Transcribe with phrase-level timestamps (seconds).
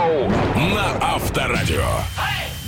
[0.00, 0.28] Драйв-шоу
[0.74, 2.09] на Авторадио.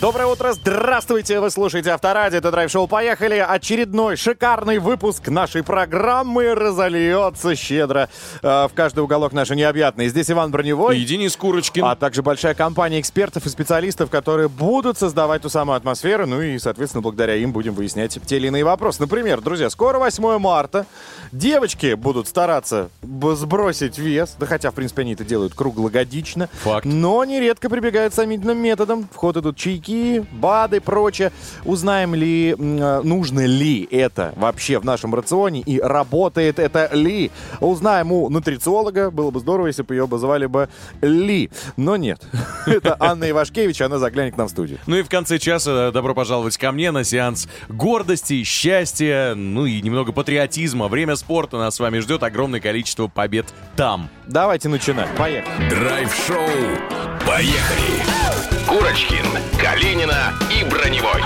[0.03, 3.37] Доброе утро, здравствуйте, вы слушаете Авторадио, это драйв-шоу «Поехали».
[3.37, 8.09] Очередной шикарный выпуск нашей программы разольется щедро
[8.43, 10.09] э, в каждый уголок нашей необъятной.
[10.09, 10.99] Здесь Иван Броневой.
[10.99, 11.85] И Денис Курочкин.
[11.85, 16.59] А также большая компания экспертов и специалистов, которые будут создавать ту самую атмосферу, ну и,
[16.59, 19.01] соответственно, благодаря им будем выяснять те или иные вопросы.
[19.03, 20.85] Например, друзья, скоро 8 марта.
[21.31, 26.49] Девочки будут стараться сбросить вес, да хотя, в принципе, они это делают круглогодично.
[26.65, 26.87] Факт.
[26.87, 29.09] Но нередко прибегают к сомнительным методам.
[29.13, 29.92] В ход идут чайки,
[30.33, 31.33] БАДы, прочее.
[31.65, 37.31] Узнаем ли, э, нужно ли это вообще в нашем рационе и работает это ли.
[37.61, 39.11] Узнаем у нутрициолога.
[39.11, 40.69] Было бы здорово, если бы ее бы звали бы
[41.01, 41.51] Ли.
[41.77, 42.23] Но нет.
[42.67, 44.79] Это Анна Ивашкевич, она заглянет к нам в студию.
[44.87, 49.81] Ну и в конце часа добро пожаловать ко мне на сеанс гордости, счастья, ну и
[49.83, 50.89] немного патриотизма.
[50.89, 54.09] Время спорта нас с вами ждет огромное количество побед там.
[54.27, 55.09] Давайте начинать.
[55.17, 55.69] Поехали.
[55.69, 56.49] Драйв-шоу.
[57.27, 58.52] Поехали.
[58.67, 59.27] Курочкин,
[59.61, 61.23] Калинина и Броневой.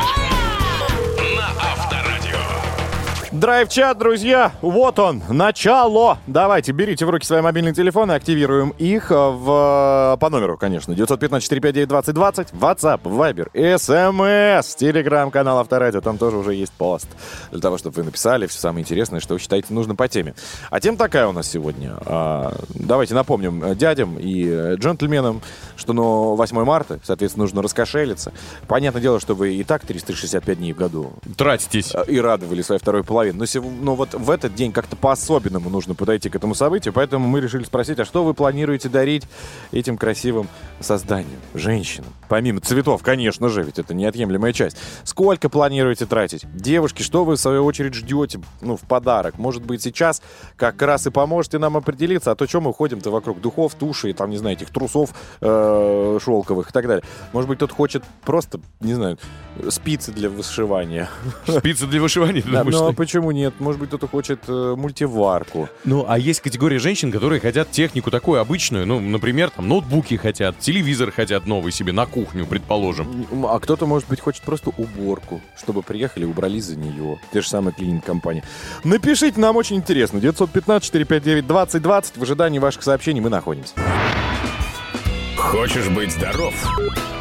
[3.36, 6.16] Драйв-чат, друзья, вот он, начало.
[6.26, 12.54] Давайте, берите в руки свои мобильные телефоны, активируем их э, в, по номеру, конечно, 915-459-2020,
[12.58, 17.08] WhatsApp, Viber, SMS, телеграм-канал Авторадио, там тоже уже есть пост,
[17.50, 20.34] для того, чтобы вы написали все самое интересное, что вы считаете нужным по теме.
[20.70, 21.92] А тема такая у нас сегодня.
[22.06, 25.42] А, Давайте напомним э, дядям и э, джентльменам,
[25.76, 28.32] что ну, 8 марта, соответственно, нужно раскошелиться.
[28.66, 31.94] Понятное дело, что вы и так 365 дней в году Тратитесь.
[31.94, 33.25] э, и радовали своей второй половине.
[33.32, 37.26] Но, сев- но вот в этот день как-то по-особенному нужно подойти к этому событию, поэтому
[37.28, 39.24] мы решили спросить, а что вы планируете дарить
[39.72, 40.48] этим красивым
[40.80, 42.10] созданиям, женщинам?
[42.28, 44.76] Помимо цветов, конечно же, ведь это неотъемлемая часть.
[45.04, 46.44] Сколько планируете тратить?
[46.54, 49.38] Девушки, что вы в свою очередь ждете ну, в подарок?
[49.38, 50.22] Может быть, сейчас
[50.56, 54.12] как раз и поможете нам определиться, а то что мы ходим-то вокруг духов, туши, и
[54.12, 57.04] там, не знаю, этих трусов э, шелковых и так далее.
[57.32, 59.18] Может быть, кто-то хочет просто, не знаю,
[59.68, 61.08] спицы для вышивания.
[61.46, 63.54] Спицы для вышивания, Да, а что- почему нет?
[63.60, 65.70] Может быть, кто-то хочет э, мультиварку.
[65.84, 68.86] Ну, а есть категория женщин, которые хотят технику такую обычную.
[68.86, 73.26] Ну, например, там ноутбуки хотят, телевизор хотят новый себе на кухню, предположим.
[73.44, 77.18] А кто-то, может быть, хочет просто уборку, чтобы приехали и убрались за нее.
[77.32, 78.42] Те же самые клининг-компании.
[78.84, 80.18] Напишите, нам очень интересно.
[80.18, 82.18] 915-459-2020.
[82.18, 83.72] В ожидании ваших сообщений мы находимся.
[85.46, 86.52] Хочешь быть здоров?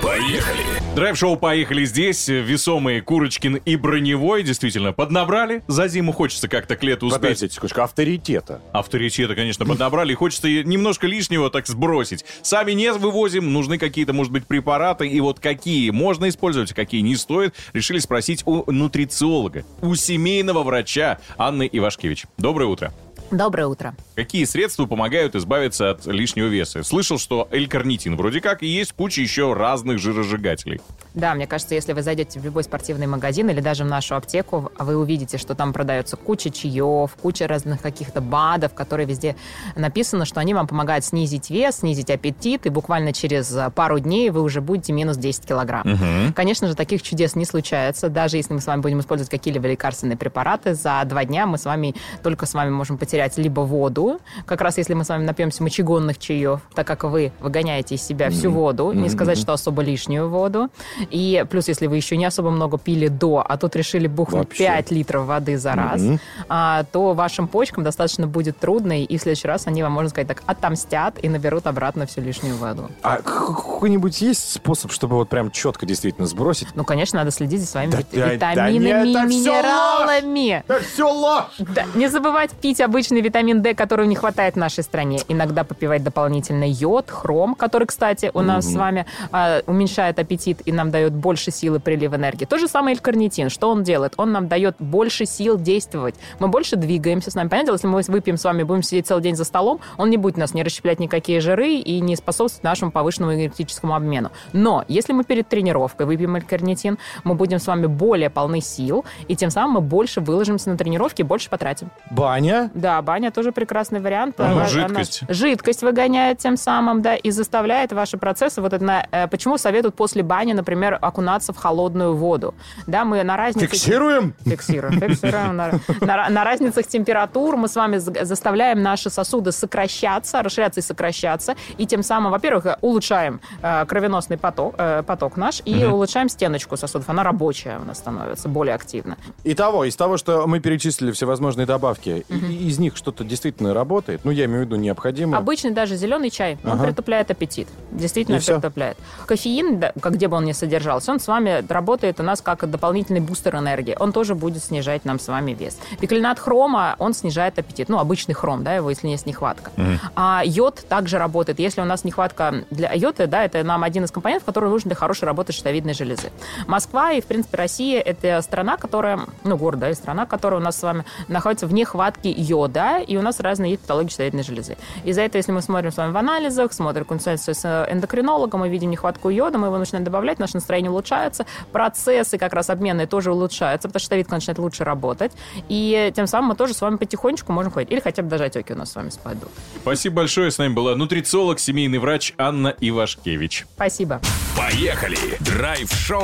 [0.02, 0.58] Поехали.
[0.96, 2.28] Драйв-шоу «Поехали здесь».
[2.28, 5.64] Весомые Курочкин и Броневой действительно поднабрали.
[5.68, 7.22] За зиму хочется как-то к лету успеть.
[7.22, 8.62] Подождите секундочку, авторитета.
[8.72, 10.14] Авторитета, конечно, поднабрали.
[10.14, 12.26] и Хочется немножко лишнего так сбросить.
[12.42, 15.08] Сами не вывозим, нужны какие-то, может быть, препараты.
[15.08, 20.64] И вот какие можно использовать, а какие не стоит, решили спросить у нутрициолога, у семейного
[20.64, 22.26] врача Анны Ивашкевич.
[22.38, 22.92] Доброе утро.
[23.32, 23.96] Доброе утро.
[24.16, 26.84] Какие средства помогают избавиться от лишнего веса?
[26.84, 30.80] Слышал, что L-карнитин вроде как, и есть куча еще разных жиросжигателей.
[31.16, 34.72] Да, мне кажется, если вы зайдете в любой спортивный магазин или даже в нашу аптеку,
[34.78, 39.36] вы увидите, что там продается куча чаев, куча разных каких-то БАДов, которые везде
[39.76, 44.30] написано, что они вам помогают снизить вес, снизить аппетит, и буквально через а, пару дней
[44.30, 46.34] вы уже будете минус 10 килограмм.
[46.36, 48.10] Конечно же, таких чудес не случается.
[48.10, 51.66] Даже если мы с вами будем использовать какие-либо лекарственные препараты, за два дня мы с
[51.66, 55.64] вами только с вами можем потерять либо воду, как раз если мы с вами напьемся
[55.64, 60.30] мочегонных чаев, так как вы выгоняете из себя всю воду, не сказать, что особо лишнюю
[60.30, 60.70] воду.
[61.10, 64.66] И плюс, если вы еще не особо много пили до, а тут решили бухнуть Вообще.
[64.66, 66.02] 5 литров воды за раз,
[66.50, 70.28] а, то вашим почкам достаточно будет трудно, и в следующий раз они вам, можно сказать
[70.28, 72.90] так, отомстят и наберут обратно всю лишнюю воду.
[73.02, 76.68] А какой-нибудь есть способ, чтобы вот прям четко действительно сбросить?
[76.76, 80.64] Ну, конечно, надо следить за своими Да- вит- да- да витаминами это и минералами.
[80.68, 81.46] Это все ложь!
[81.60, 85.20] Да, не забывать пить обычный витамин D, которого не хватает в нашей стране.
[85.28, 90.72] Иногда попивать дополнительно йод, хром, который, кстати, у нас с вами а, уменьшает аппетит и
[90.72, 92.46] нам дает больше силы прилив энергии.
[92.46, 93.50] То же самое L-карнитин.
[93.50, 94.14] Что он делает?
[94.18, 96.16] Он нам дает больше сил действовать.
[96.40, 97.48] Мы больше двигаемся с нами.
[97.48, 100.38] Понятно, если мы выпьем с вами, будем сидеть целый день за столом, он не будет
[100.38, 104.32] нас не расщеплять никакие жиры и не способствовать нашему повышенному энергетическому обмену.
[104.52, 109.36] Но если мы перед тренировкой выпьем L-карнитин, мы будем с вами более полны сил, и
[109.36, 111.92] тем самым мы больше выложимся на тренировки и больше потратим.
[112.10, 112.72] Баня?
[112.74, 114.36] Да, баня тоже прекрасный вариант.
[114.38, 115.24] Ну, Она- жидкость.
[115.24, 119.58] она жидкость выгоняет тем самым, да, и заставляет ваши процессы вот это на- э, почему
[119.58, 122.54] советуют после бани, например, окунаться в холодную воду.
[122.88, 123.68] Да, мы на разнице...
[123.68, 124.34] Фиксируем?
[124.46, 125.56] Фиксируем, фиксируем.
[125.56, 131.86] На, разницах температур мы с вами за- заставляем наши сосуды сокращаться, расширяться и сокращаться, и
[131.86, 137.10] тем самым, во-первых, улучшаем э, кровеносный поток, э, поток наш, и улучшаем стеночку сосудов.
[137.10, 139.18] Она рабочая у нас становится, более активна.
[139.44, 144.32] Итого, из того, что мы перечислили всевозможные добавки, из них них что-то действительно работает, ну,
[144.32, 145.38] я имею в виду необходимо.
[145.38, 146.86] Обычный даже зеленый чай, он Ага.
[146.86, 147.68] притупляет аппетит.
[147.92, 148.98] Действительно И притупляет.
[149.26, 152.70] Кофеин, да, как где бы он ни содержался, он с вами работает у нас как
[152.70, 153.96] дополнительный бустер энергии.
[154.00, 155.78] Он тоже будет снижать нам с вами вес.
[156.00, 157.90] Пиклинат хрома, он снижает аппетит.
[157.90, 159.72] Ну, обычный хром, да, его, если есть нехватка.
[160.16, 161.60] А йод также работает.
[161.60, 164.96] Если у нас нехватка для йода, да, это нам один из компонентов, который нужен для
[164.96, 166.32] хорошей работы щитовидной железы.
[166.68, 170.64] Москва и, в принципе, Россия— это страна, которая, ну, город, да, и страна, которая у
[170.64, 172.75] нас с вами находится в нехватке йода,
[173.08, 174.78] и у нас разные есть патологии щитовидной железы.
[175.04, 178.70] Из-за этого, если мы смотрим с вами в анализах, смотрим консультацию с э, эндокринологом, мы
[178.70, 183.32] видим нехватку йода, мы его начинаем добавлять, наше настроение улучшается, процессы как раз обменные тоже
[183.32, 185.32] улучшаются, потому что щитовидка начинает лучше работать,
[185.70, 187.92] и тем самым мы тоже с вами потихонечку можем ходить.
[187.92, 189.50] Или хотя бы даже отеки у нас с вами спадут.
[189.82, 190.52] Спасибо большое.
[190.52, 193.66] С нами была нутрициолог, семейный врач Анна Ивашкевич.
[193.76, 194.22] Спасибо.
[194.58, 195.18] Поехали!
[195.40, 196.24] Драйв-шоу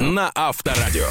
[0.00, 1.06] на Авторадио.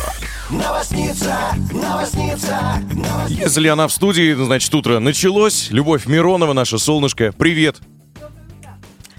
[3.30, 5.70] Если она в студии, значит, утро началось.
[5.72, 7.34] Любовь Миронова, наше солнышко.
[7.38, 7.78] Привет.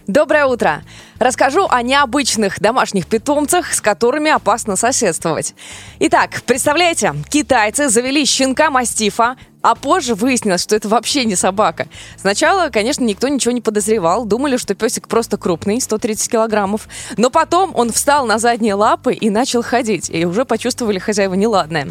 [0.07, 0.85] Доброе утро!
[1.19, 5.55] Расскажу о необычных домашних питомцах, с которыми опасно соседствовать.
[5.99, 11.89] Итак, представляете, китайцы завели щенка мастифа, а позже выяснилось, что это вообще не собака.
[12.17, 16.87] Сначала, конечно, никто ничего не подозревал, думали, что песик просто крупный, 130 килограммов.
[17.17, 21.89] Но потом он встал на задние лапы и начал ходить, и уже почувствовали хозяева неладное.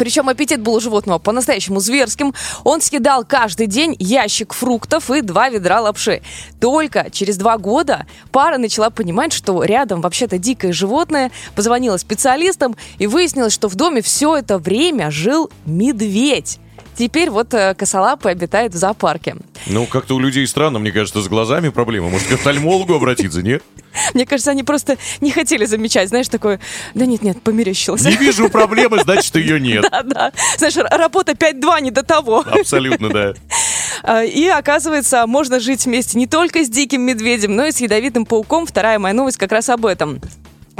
[0.00, 2.32] Причем аппетит был у животного по-настоящему зверским.
[2.64, 6.22] Он съедал каждый день ящик фруктов и два ведра лапши.
[6.58, 11.30] Только через два года пара начала понимать, что рядом вообще-то дикое животное.
[11.54, 16.60] Позвонила специалистам и выяснилось, что в доме все это время жил медведь.
[17.00, 19.36] Теперь вот э, косолапый обитает в зоопарке.
[19.66, 22.10] Ну, как-то у людей странно, мне кажется, с глазами проблема.
[22.10, 23.62] Может, к офтальмологу обратиться, нет?
[24.12, 26.60] Мне кажется, они просто не хотели замечать, знаешь, такое,
[26.94, 28.04] да нет-нет, померещилось.
[28.04, 29.86] Не вижу проблемы, значит, ее нет.
[29.90, 30.32] Да-да.
[30.58, 32.44] Знаешь, работа 5-2 не до того.
[32.46, 33.32] Абсолютно, да.
[34.02, 38.24] А, И оказывается, можно жить вместе не только с диким медведем, но и с ядовитым
[38.24, 38.66] пауком.
[38.66, 40.20] Вторая моя новость как раз об этом.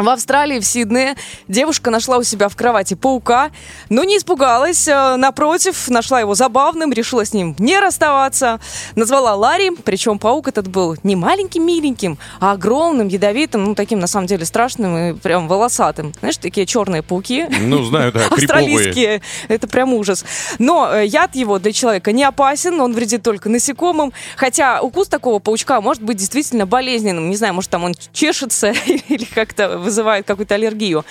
[0.00, 1.14] В Австралии, в Сиднее,
[1.46, 3.50] девушка нашла у себя в кровати паука,
[3.90, 4.88] но не испугалась.
[4.88, 8.60] э, Напротив, нашла его забавным, решила с ним не расставаться.
[8.96, 14.06] Назвала Ларри, причем паук этот был не маленьким миленьким, а огромным, ядовитым, ну таким на
[14.06, 16.14] самом деле страшным и прям волосатым.
[16.20, 17.46] Знаешь, такие черные пауки.
[17.60, 18.26] Ну, знаю, да.
[18.30, 19.20] Австралийские.
[19.48, 20.24] Это прям ужас.
[20.58, 24.14] Но э, яд его для человека не опасен, он вредит только насекомым.
[24.36, 27.28] Хотя укус такого паучка может быть действительно болезненным.
[27.28, 28.70] Не знаю, может там он чешется
[29.08, 31.04] или как-то вызывает какую-то аллергию.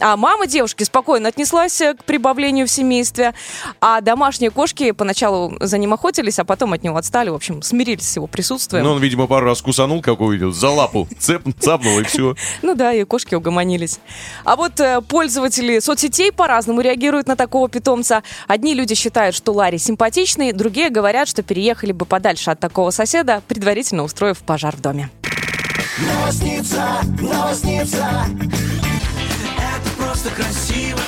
[0.00, 3.32] А мама девушки спокойно отнеслась э, к прибавлению в семействе.
[3.80, 7.30] А домашние кошки поначалу за ним охотились, а потом от него отстали.
[7.30, 8.84] В общем, смирились с его присутствием.
[8.84, 12.34] Ну, он, видимо, пару раз кусанул какую-нибудь, за лапу, цеп, цапнул и все.
[12.62, 14.00] Ну да, и кошки угомонились.
[14.44, 18.22] А вот э, пользователи соцсетей по-разному реагируют на такого питомца.
[18.48, 23.42] Одни люди считают, что Ларри симпатичный, другие говорят, что переехали бы подальше от такого соседа,
[23.46, 25.08] предварительно устроив пожар в доме.
[25.98, 28.26] Новосница, новосница
[29.56, 30.98] Это просто красиво.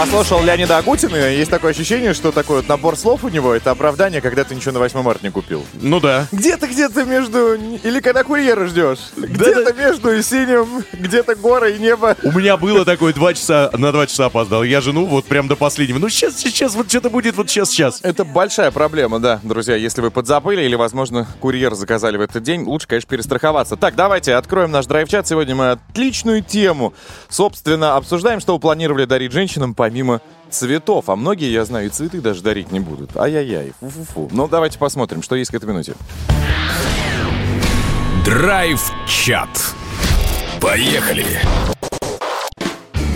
[0.00, 4.22] Послушал Леонида Агутина, есть такое ощущение, что такой вот набор слов у него— это оправдание,
[4.22, 5.62] когда ты ничего на 8 марта не купил.
[5.74, 6.26] Ну да.
[6.32, 7.56] Где-то, где-то между...
[7.56, 8.98] Или когда курьера ждешь.
[9.18, 12.16] Где-то между синим, где-то горы и небо.
[12.22, 14.62] У меня было такое два часа, на два часа опоздал.
[14.62, 15.98] Я жену вот прям до последнего.
[15.98, 18.00] Ну, сейчас, сейчас, вот что-то будет, вот сейчас, сейчас.
[18.02, 19.76] Это большая проблема, да, друзья.
[19.76, 23.76] Если вы подзабыли или, возможно, курьер заказали в этот день, лучше, конечно, перестраховаться.
[23.76, 25.28] Так, давайте откроем наш драйв-чат.
[25.28, 26.94] Сегодня мы отличную тему,
[27.28, 30.20] собственно, обсуждаем, что вы планировали дарить женщинам помимо
[30.50, 31.08] цветов.
[31.08, 33.16] А многие, я знаю, и цветы даже дарить не будут.
[33.16, 34.28] Ай-яй-яй, фу-фу-фу.
[34.30, 35.94] Ну, давайте посмотрим, что есть к этой минуте.
[38.24, 39.48] Драйв-чат.
[40.60, 41.26] Поехали!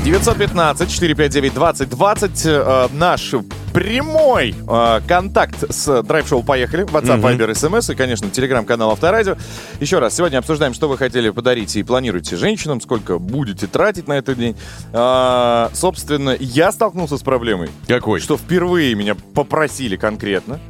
[0.04, 2.30] 915-459-2020.
[2.44, 3.34] э, наш
[3.72, 6.84] прямой э, контакт с драйв-шоу «Поехали».
[6.84, 9.38] WhatsApp, Viber, SMS и, конечно, телеграм-канал «Авторадио».
[9.80, 14.12] Еще раз, сегодня обсуждаем, что вы хотели подарить и планируете женщинам, сколько будете тратить на
[14.12, 14.56] этот день.
[14.92, 18.20] А, собственно, я столкнулся с проблемой, Какой?
[18.20, 20.60] что впервые меня попросили конкретно,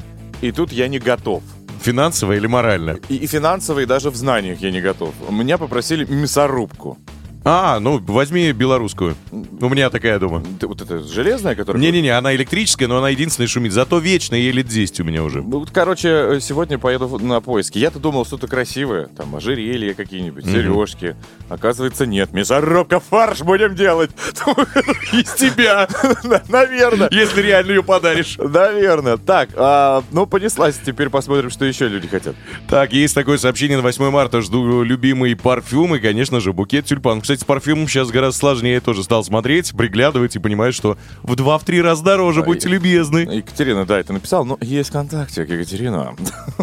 [0.43, 1.43] и тут я не готов.
[1.83, 2.99] Финансово или морально?
[3.09, 5.13] И, и финансово, и даже в знаниях я не готов.
[5.29, 6.99] Меня попросили мясорубку.
[7.47, 9.17] А, ну, возьми белорусскую.
[9.31, 10.43] У меня такая дома.
[10.59, 11.81] Ты- Вот это железная, которая...
[11.83, 13.73] Не-не-не, она электрическая, но она единственная шумит.
[13.73, 15.43] Зато вечно, ей лет 10 у меня уже.
[15.43, 17.79] Ну, вот, короче, сегодня поеду на поиски.
[17.79, 19.09] Я-то думал, что-то красивое.
[19.09, 21.17] Там ожерелья какие-нибудь, сережки.
[21.51, 22.33] Оказывается, нет.
[22.33, 24.11] Мясорубка, фарш будем делать.
[25.13, 25.87] Из тебя,
[26.49, 27.09] Наверное.
[27.11, 28.39] если реально ее подаришь.
[28.39, 29.19] Наверное.
[29.19, 30.81] Так, а, ну, понеслась.
[30.85, 32.37] Теперь посмотрим, что еще люди хотят.
[32.69, 34.41] Так, есть такое сообщение на 8 марта.
[34.41, 37.21] Жду любимый парфюм и, конечно же, букет тюльпан.
[37.21, 41.35] Кстати, кстати, с парфюмом сейчас гораздо сложнее тоже стал смотреть, приглядывать и понимать, что в
[41.35, 42.47] два-в три раза дороже, Ой.
[42.47, 43.21] будьте любезны.
[43.21, 44.45] Екатерина, да, это написал.
[44.45, 46.15] Ну, есть контактик, Екатерина.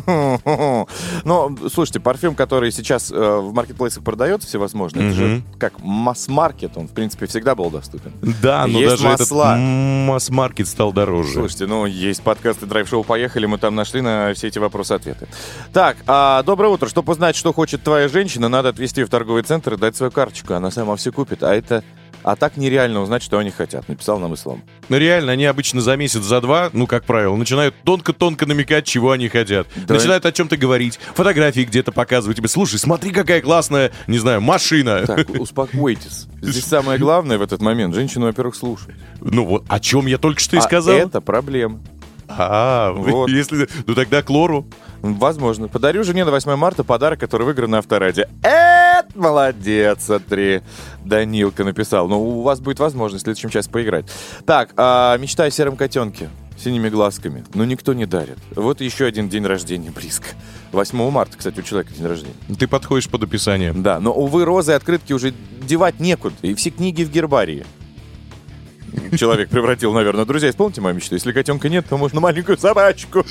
[1.26, 6.88] Но, слушайте, парфюм, который сейчас э, в маркетплейсах продается всевозможные, это же как масс-маркет, он,
[6.88, 8.14] в принципе, всегда был доступен.
[8.42, 9.56] Да, но Есть даже этот масла.
[9.58, 11.34] масс-маркет стал дороже.
[11.34, 15.28] Слушайте, ну, есть подкасты драйв-шоу «Поехали», мы там нашли на все эти вопросы ответы.
[15.74, 16.88] Так, а, доброе утро.
[16.88, 20.54] Чтобы узнать, что хочет твоя женщина, надо отвезти в торговый центр и дать свою карточку.
[20.62, 21.84] Она сама все купит, а это...
[22.24, 24.62] А так нереально узнать, что они хотят, написал нам Ислам.
[24.90, 29.10] Ну реально, они обычно за месяц, за два, ну, как правило, начинают тонко-тонко намекать, чего
[29.10, 29.66] они хотят.
[29.88, 29.96] Да.
[29.96, 32.48] Начинают о чем-то говорить, фотографии где-то показывать тебе.
[32.48, 35.04] Слушай, смотри, какая классная, не знаю, машина.
[35.08, 36.28] Так, успокойтесь.
[36.42, 37.96] Здесь самое главное в этот момент.
[37.96, 38.94] Женщину, во-первых, слушать.
[39.20, 40.96] Ну вот, о чем я только что и А сказал.
[40.96, 41.80] это проблема.
[42.38, 43.30] А, Вот.
[43.30, 43.68] если...
[43.86, 44.66] Ну тогда к лору.
[45.02, 45.68] Возможно.
[45.68, 48.26] Подарю жене на 8 марта подарок, который выигран на авторадио.
[48.44, 50.62] Это молодец, смотри.
[51.04, 52.08] Данилка написал.
[52.08, 54.06] Ну, у вас будет возможность в следующем часе поиграть.
[54.46, 56.30] Так, а, мечта о сером котенке.
[56.58, 57.44] Синими глазками.
[57.56, 58.38] Но никто не дарит.
[58.56, 60.28] Вот еще один день рождения близко.
[60.74, 62.36] 8 марта, кстати, у человека день рождения.
[62.60, 63.74] Ты подходишь под описание.
[63.74, 65.34] Да, но, увы, розы и открытки уже
[65.64, 66.36] девать некуда.
[66.44, 67.66] И все книги в гербарии.
[69.18, 70.26] Человек превратил, наверное.
[70.26, 71.16] Друзья, исполните мою мечту.
[71.16, 73.26] Если котенка нет, то можно маленькую собачку.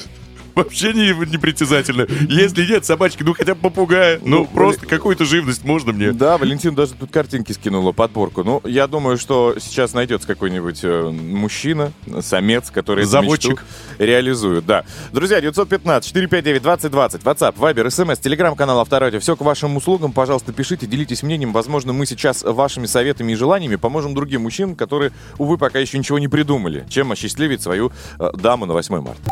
[0.54, 2.07] Вообще не, непритязательно.
[2.28, 4.19] Если нет собачки, ну хотя бы попугая.
[4.23, 4.90] Ну, Ну, просто блин.
[4.90, 6.12] какую-то живность можно мне.
[6.12, 8.42] Да, Валентин даже тут картинки скинула, подборку.
[8.45, 13.50] Ну, я думаю, что сейчас найдется какой-нибудь э, мужчина, самец, который эту Заводчик.
[13.52, 13.64] мечту
[13.99, 14.66] реализует.
[14.66, 14.85] Да.
[15.12, 19.21] Друзья, 915-459-2020, WhatsApp, Viber, SMS, телеграм-канал Авторадио.
[19.21, 20.12] Все к вашим услугам.
[20.12, 21.52] Пожалуйста, пишите, делитесь мнением.
[21.52, 26.19] Возможно, мы сейчас вашими советами и желаниями поможем другим мужчинам, которые, увы, пока еще ничего
[26.19, 29.30] не придумали, чем осчастливить свою э, даму на 8 марта.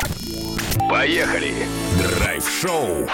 [1.09, 1.55] Поехали!
[1.97, 3.07] Драйв-шоу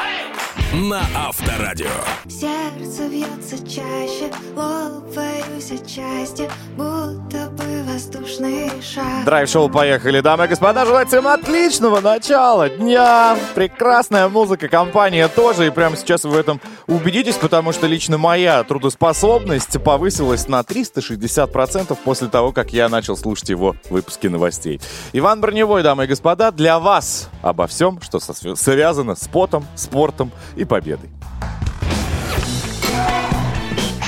[0.73, 1.87] на Авторадио.
[2.27, 9.23] Сердце бьется чаще, лопаюсь от счастья, будто бы воздушный шар.
[9.25, 13.37] Драйв-шоу «Поехали!» Дамы и господа, желаю всем отличного начала дня!
[13.53, 18.63] Прекрасная музыка, компания тоже, и прямо сейчас вы в этом убедитесь, потому что лично моя
[18.63, 24.81] трудоспособность повысилась на 360% после того, как я начал слушать его выпуски новостей.
[25.13, 30.31] Иван Броневой, дамы и господа, для вас обо всем, что со- связано с потом, спортом
[30.55, 31.09] и победой.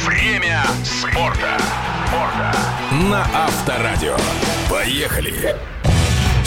[0.05, 1.57] Время спорта.
[3.09, 4.15] На Авторадио.
[4.69, 5.55] Поехали!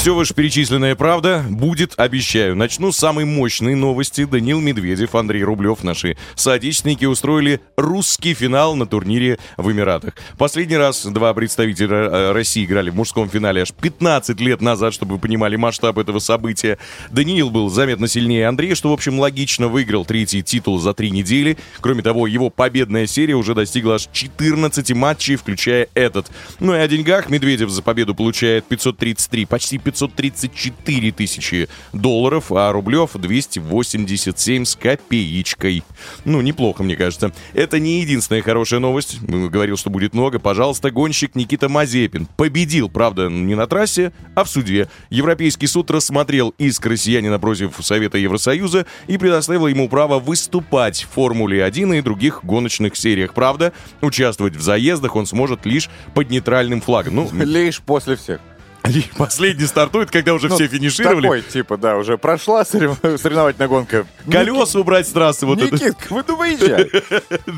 [0.00, 2.56] Все вышеперечисленное правда будет, обещаю.
[2.56, 4.24] Начну с самой мощной новости.
[4.24, 10.14] Данил Медведев, Андрей Рублев, наши соотечественники устроили русский финал на турнире в Эмиратах.
[10.38, 15.16] Последний раз два представителя э, России играли в мужском финале аж 15 лет назад, чтобы
[15.16, 16.78] вы понимали масштаб этого события.
[17.10, 21.58] Даниил был заметно сильнее Андрея, что, в общем, логично, выиграл третий титул за три недели.
[21.82, 26.28] Кроме того, его победная серия уже достигла аж 14 матчей, включая этот.
[26.58, 33.10] Ну и о деньгах Медведев за победу получает 533, почти 534 тысячи долларов, а Рублев
[33.14, 35.82] 287 с копеечкой.
[36.24, 37.32] Ну, неплохо, мне кажется.
[37.54, 39.20] Это не единственная хорошая новость.
[39.20, 40.38] Говорил, что будет много.
[40.38, 44.88] Пожалуйста, гонщик Никита Мазепин победил, правда, не на трассе, а в суде.
[45.10, 51.98] Европейский суд рассмотрел иск россиянина против Совета Евросоюза и предоставил ему право выступать в Формуле-1
[51.98, 53.34] и других гоночных сериях.
[53.34, 57.16] Правда, участвовать в заездах он сможет лишь под нейтральным флагом.
[57.16, 58.40] Ну, Лишь после всех.
[59.16, 61.22] последний стартует, когда уже Ну, все финишировали.
[61.22, 64.06] Такой, типа, да, уже прошла сорев- соревновательная гонка.
[64.30, 65.46] Колеса убрать с трассы.
[65.46, 65.74] Вот это.
[65.74, 66.88] Никитка, вы думаете?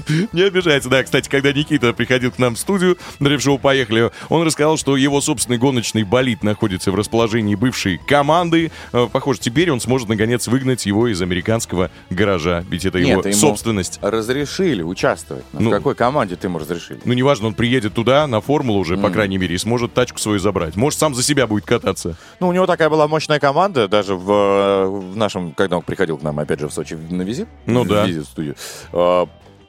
[0.32, 1.02] Не обижается, да.
[1.02, 5.20] Кстати, когда Никита приходил к нам в студию на рев-шоу «Поехали», он рассказал, что его
[5.20, 8.70] собственный гоночный болид находится в расположении бывшей команды.
[8.92, 12.64] Э, Похоже, теперь он сможет, наконец, выгнать его из американского гаража.
[12.68, 13.98] Ведь это его Нет, собственность.
[14.02, 15.44] Разрешили участвовать.
[15.52, 15.70] Ну.
[15.70, 17.00] в какой команде ты ему разрешили?
[17.04, 20.38] Ну, неважно, он приедет туда, на формулу уже, по крайней мере, и сможет тачку свою
[20.38, 20.76] забрать.
[20.76, 22.16] Может, сам за себя будет кататься.
[22.40, 26.18] Ну, у него такая была мощная команда, даже в, э, в нашем, когда он приходил
[26.18, 27.48] к нам, опять же, в Сочи на визит.
[27.66, 28.06] Ну да.
[28.06, 28.56] визит в студию.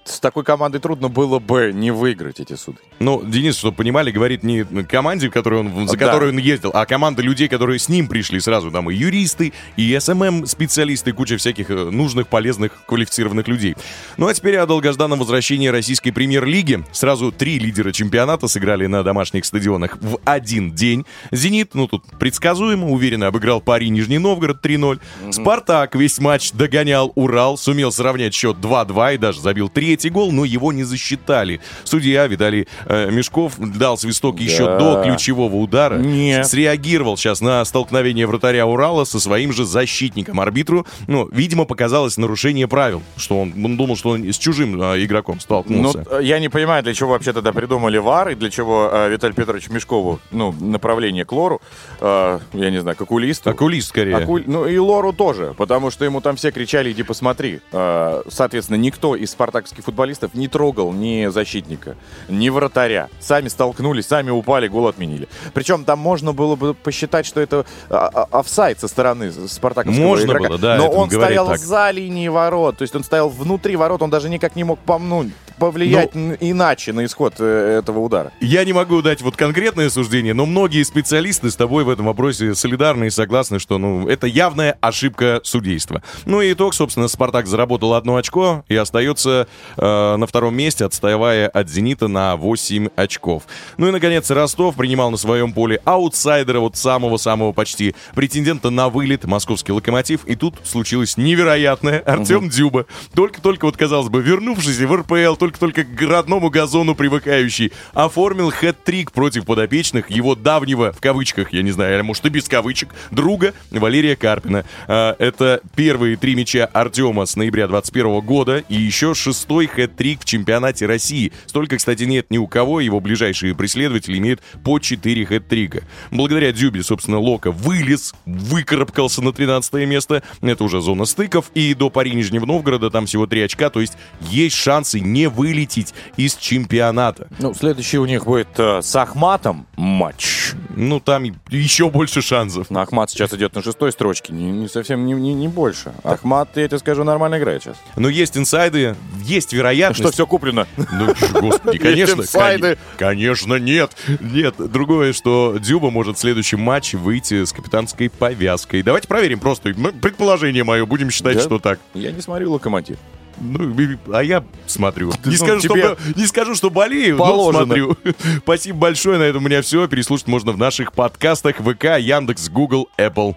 [0.05, 2.79] С такой командой трудно было бы не выиграть эти суды.
[2.99, 6.05] Ну, Денис, чтобы понимали, говорит не команде, которой он, за Да.
[6.07, 8.69] которой он ездил, а команда людей, которые с ним пришли сразу.
[8.69, 13.75] Там и юристы, и СММ-специалисты, куча всяких э, нужных, полезных, квалифицированных людей.
[14.17, 16.83] Ну, а теперь о долгожданном возвращении российской премьер-лиги.
[16.91, 21.05] Сразу три лидера чемпионата сыграли на домашних стадионах в один день.
[21.31, 24.99] «Зенит», ну, тут предсказуемо, уверенно обыграл пари Нижний Новгород 3-0.
[25.31, 30.31] «Спартак» весь матч догонял «Урал», сумел сравнять счет 2-2 и даже забил третий третий гол,
[30.31, 31.59] но его не засчитали.
[31.83, 34.77] Судья Виталий э, Мешков дал свисток еще Да.
[34.79, 35.97] до ключевого удара.
[35.97, 36.47] Нет.
[36.47, 40.39] Среагировал сейчас на столкновение вратаря Урала со своим же защитником.
[40.39, 45.03] Арбитру, ну, видимо, показалось нарушение правил, что он, он думал, что он с чужим э,
[45.03, 45.99] игроком Ну, столкнулся.
[46.05, 49.35] т- я не понимаю, для чего вообще тогда придумали ВАР, и для чего э, Виталий
[49.35, 51.61] Петрович Мешкову, ну, направление к Лору,
[52.01, 53.51] э, я не знаю, к окулисту.
[53.51, 54.15] Окулист скорее.
[54.17, 57.59] Акуль- Ну и Лору тоже, потому что ему там все кричали, иди посмотри.
[57.71, 61.95] Э, Соответственно, никто из спартаковских футболистов не трогал ни защитника,
[62.29, 63.09] ни вратаря.
[63.19, 65.27] Сами столкнулись, сами упали, гол отменили.
[65.53, 70.31] Причем там можно было бы посчитать, что это а, а, офсайд со стороны спартаковского Можно
[70.31, 70.49] игрока.
[70.49, 71.59] было, да, Но он стоял так.
[71.59, 75.31] за линией ворот, то есть он стоял внутри ворот, он даже никак не мог помнуть,
[75.57, 78.31] повлиять н- иначе на исход э, этого удара.
[78.39, 82.55] Я не могу дать вот конкретное суждение, но многие специалисты с тобой в этом вопросе
[82.55, 86.01] солидарны и согласны, что ну, это явная ошибка судейства.
[86.25, 91.47] Ну и итог, собственно, Спартак заработал одно очко и остается э, на втором месте, отставая
[91.47, 93.43] от Зенита на 8 очков.
[93.77, 99.25] Ну и, наконец, Ростов принимал на своем поле аутсайдера, вот самого-самого почти претендента на вылет,
[99.25, 100.25] московский локомотив.
[100.25, 101.99] И тут случилось невероятное.
[101.99, 108.51] Артем Дюба, только-только, вот казалось бы, вернувшийся в РПЛ, только-только к родному газону привыкающий, оформил
[108.51, 112.89] хэт-трик против подопечных его давнего, в кавычках, я не знаю, а может и без кавычек,
[113.11, 114.65] друга Валерия Карпина.
[114.87, 120.25] А, Это первые три мяча Артема с ноября 21 года и еще шестой хэт-трик в
[120.25, 121.31] чемпионате России.
[121.45, 125.83] Столько, кстати, нет ни у кого, его ближайшие преследователи имеют по 4 хэт-трика.
[126.11, 130.23] Благодаря Дюбе, собственно, Лока вылез, выкарабкался на 13 место.
[130.41, 131.51] Это уже зона стыков.
[131.53, 135.93] И до Пари Нижнего Новгорода там всего 3 очка, то есть есть шансы не вылететь
[136.17, 137.27] из чемпионата.
[137.39, 140.53] Ну, следующий у них будет э, с Ахматом матч.
[140.75, 142.69] Ну, там еще больше шансов.
[142.69, 145.93] Но Ахмат сейчас идет на шестой строчке, не, не совсем не, не- не больше.
[146.03, 147.77] Ахмат, я тебе скажу, нормально играет сейчас.
[147.95, 150.01] Но есть инсайды, есть вероятность...
[150.01, 150.67] Что, все куплено?
[150.77, 152.75] Ну, господи, конечно, инсайды.
[152.75, 153.91] кон- конечно, нет.
[154.19, 158.81] Нет, другое, что Дюба может в следующем матче выйти с капитанской повязкой.
[158.83, 159.73] Давайте проверим просто.
[160.01, 161.79] Предположение мое, будем считать, что так.
[161.93, 162.97] Я не смотрю локомотив.
[163.43, 165.11] Ну, а я смотрю.
[165.25, 167.65] Не, ну, скажу, тебе что, не скажу, что болею, положено.
[167.65, 167.97] но смотрю.
[168.43, 169.87] Спасибо большое, на этом у меня все.
[169.87, 173.35] Переслушать можно в наших подкастах ВК, Яндекс, Google, Apple.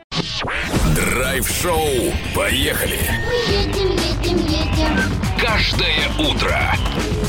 [0.94, 2.12] Драйв-шоу.
[2.34, 2.98] Поехали.
[3.26, 4.98] Мы едем, едем, едем.
[5.40, 6.58] Каждое утро.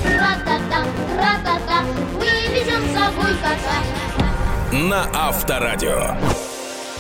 [0.06, 0.84] Ра-та-та,
[1.18, 1.84] ра-та-та.
[2.16, 4.78] Мы везем с собой кота.
[4.78, 6.16] На Авторадио.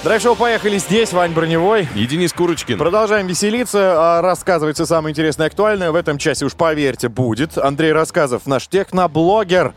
[0.03, 1.87] Драйв-шоу «Поехали» здесь, Вань Броневой.
[1.95, 2.77] И Денис Курочкин.
[2.77, 5.91] Продолжаем веселиться, а, рассказывать все самое интересное и актуальное.
[5.91, 7.57] В этом часе, уж поверьте, будет.
[7.57, 9.73] Андрей Рассказов, наш техноблогер,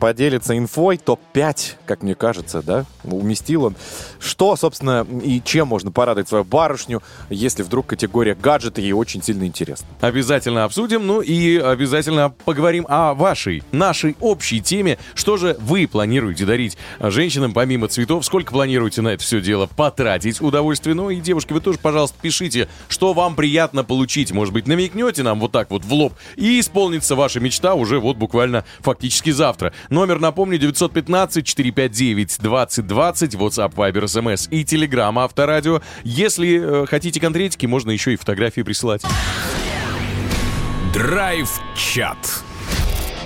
[0.00, 3.76] поделится инфой топ-5, как мне кажется, да, уместил он.
[4.18, 9.44] Что, собственно, и чем можно порадовать свою барышню, если вдруг категория гаджеты ей очень сильно
[9.44, 9.86] интересна.
[10.00, 14.98] Обязательно обсудим, ну и обязательно поговорим о вашей, нашей общей теме.
[15.14, 18.24] Что же вы планируете дарить женщинам помимо цветов?
[18.24, 20.94] Сколько планируете на это все дело потратить удовольствие?
[20.94, 24.32] Ну и, девушки, вы тоже, пожалуйста, пишите, что вам приятно получить.
[24.32, 28.16] Может быть, намекнете нам вот так вот в лоб, и исполнится ваша мечта уже вот
[28.16, 29.74] буквально фактически завтра.
[29.90, 35.82] Номер, напомню, 915-459-2020, WhatsApp, Viber, SMS и Telegram Авторадио.
[36.04, 39.02] Если э, хотите конкретики, можно еще и фотографии присылать.
[40.94, 42.44] Драйв-чат.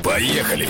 [0.03, 0.69] Поехали.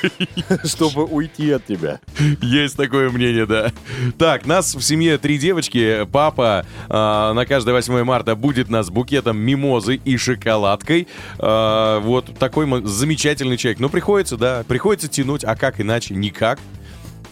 [0.64, 2.00] чтобы уйти от тебя.
[2.42, 3.72] Есть такое мнение, да.
[4.18, 6.06] Так, нас в семье три девочки.
[6.10, 11.08] Папа а, на каждое 8 марта будет нас букетом мимозы и шоколадкой.
[11.38, 13.80] А, вот такой замечательный человек.
[13.80, 16.14] Но приходится, да, приходится тянуть, а как иначе?
[16.14, 16.58] Никак.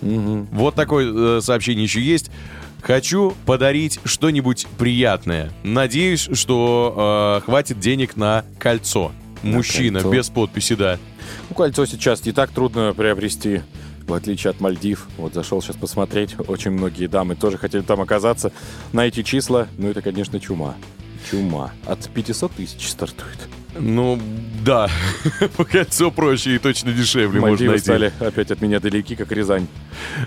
[0.01, 2.31] Вот такое э, сообщение еще есть.
[2.85, 5.51] Хочу подарить что-нибудь приятное.
[5.63, 9.13] Надеюсь, что э, хватит денег на кольцо.
[9.43, 10.13] Мужчина, кольцо.
[10.13, 10.99] без подписи, да.
[11.49, 13.63] Ну, кольцо сейчас не так трудно приобрести,
[14.07, 15.09] в отличие от Мальдив.
[15.17, 18.53] Вот зашел сейчас посмотреть, очень многие дамы тоже хотели там оказаться.
[18.93, 20.75] На эти числа, ну, это, конечно, чума.
[21.31, 21.73] Чума.
[21.87, 23.39] От 500 тысяч стартует.
[23.79, 24.19] Ну,
[24.65, 24.89] да.
[25.71, 27.85] Кольцо проще и точно дешевле можно Мальдивы найти.
[27.85, 29.67] стали опять от меня далеки, как Рязань.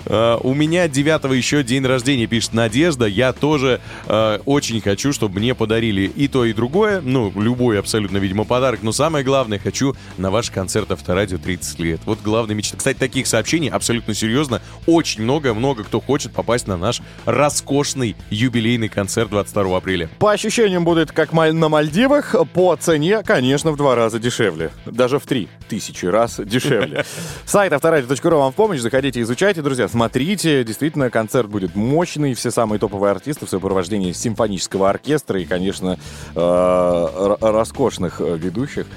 [0.05, 3.05] А, у меня 9 еще день рождения, пишет Надежда.
[3.05, 6.99] Я тоже а, очень хочу, чтобы мне подарили и то, и другое.
[7.01, 8.81] Ну, любой абсолютно, видимо, подарок.
[8.83, 12.01] Но самое главное, хочу на ваш концерт Авторадио 30 лет.
[12.05, 12.77] Вот главная мечта.
[12.77, 14.61] Кстати, таких сообщений абсолютно серьезно.
[14.85, 20.09] Очень много, много кто хочет попасть на наш роскошный юбилейный концерт 22 апреля.
[20.19, 23.36] По ощущениям будет как маль- на Мальдивах, по цене, конечно,
[23.71, 24.71] в два раза дешевле.
[24.85, 27.05] Даже в три тысячи раз дешевле.
[27.45, 28.79] Сайт авторадио.ру вам в помощь.
[28.79, 30.63] Заходите, изучайте, друзья, смотрите.
[30.63, 32.33] Действительно, концерт будет мощный.
[32.33, 35.97] Все самые топовые артисты в сопровождении симфонического оркестра и, конечно,
[36.35, 38.87] э, роскошных э, ведущих.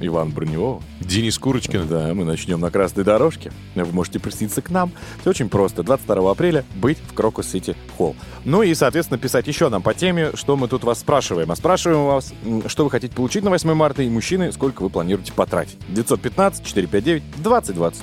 [0.00, 0.82] Иван Броневого.
[1.00, 1.88] Денис Курочкин.
[1.88, 3.52] Да, мы начнем на красной дорожке.
[3.74, 4.92] Вы можете присоединиться к нам.
[5.20, 5.82] Все очень просто.
[5.82, 8.16] 22 апреля быть в Крокус Сити Холл.
[8.44, 11.50] Ну и, соответственно, писать еще нам по теме, что мы тут вас спрашиваем.
[11.50, 12.32] А спрашиваем вас,
[12.66, 15.76] что вы хотите получить на 8 марта, и мужчины, сколько вы планируете потратить.
[15.90, 17.94] 915-459-2020.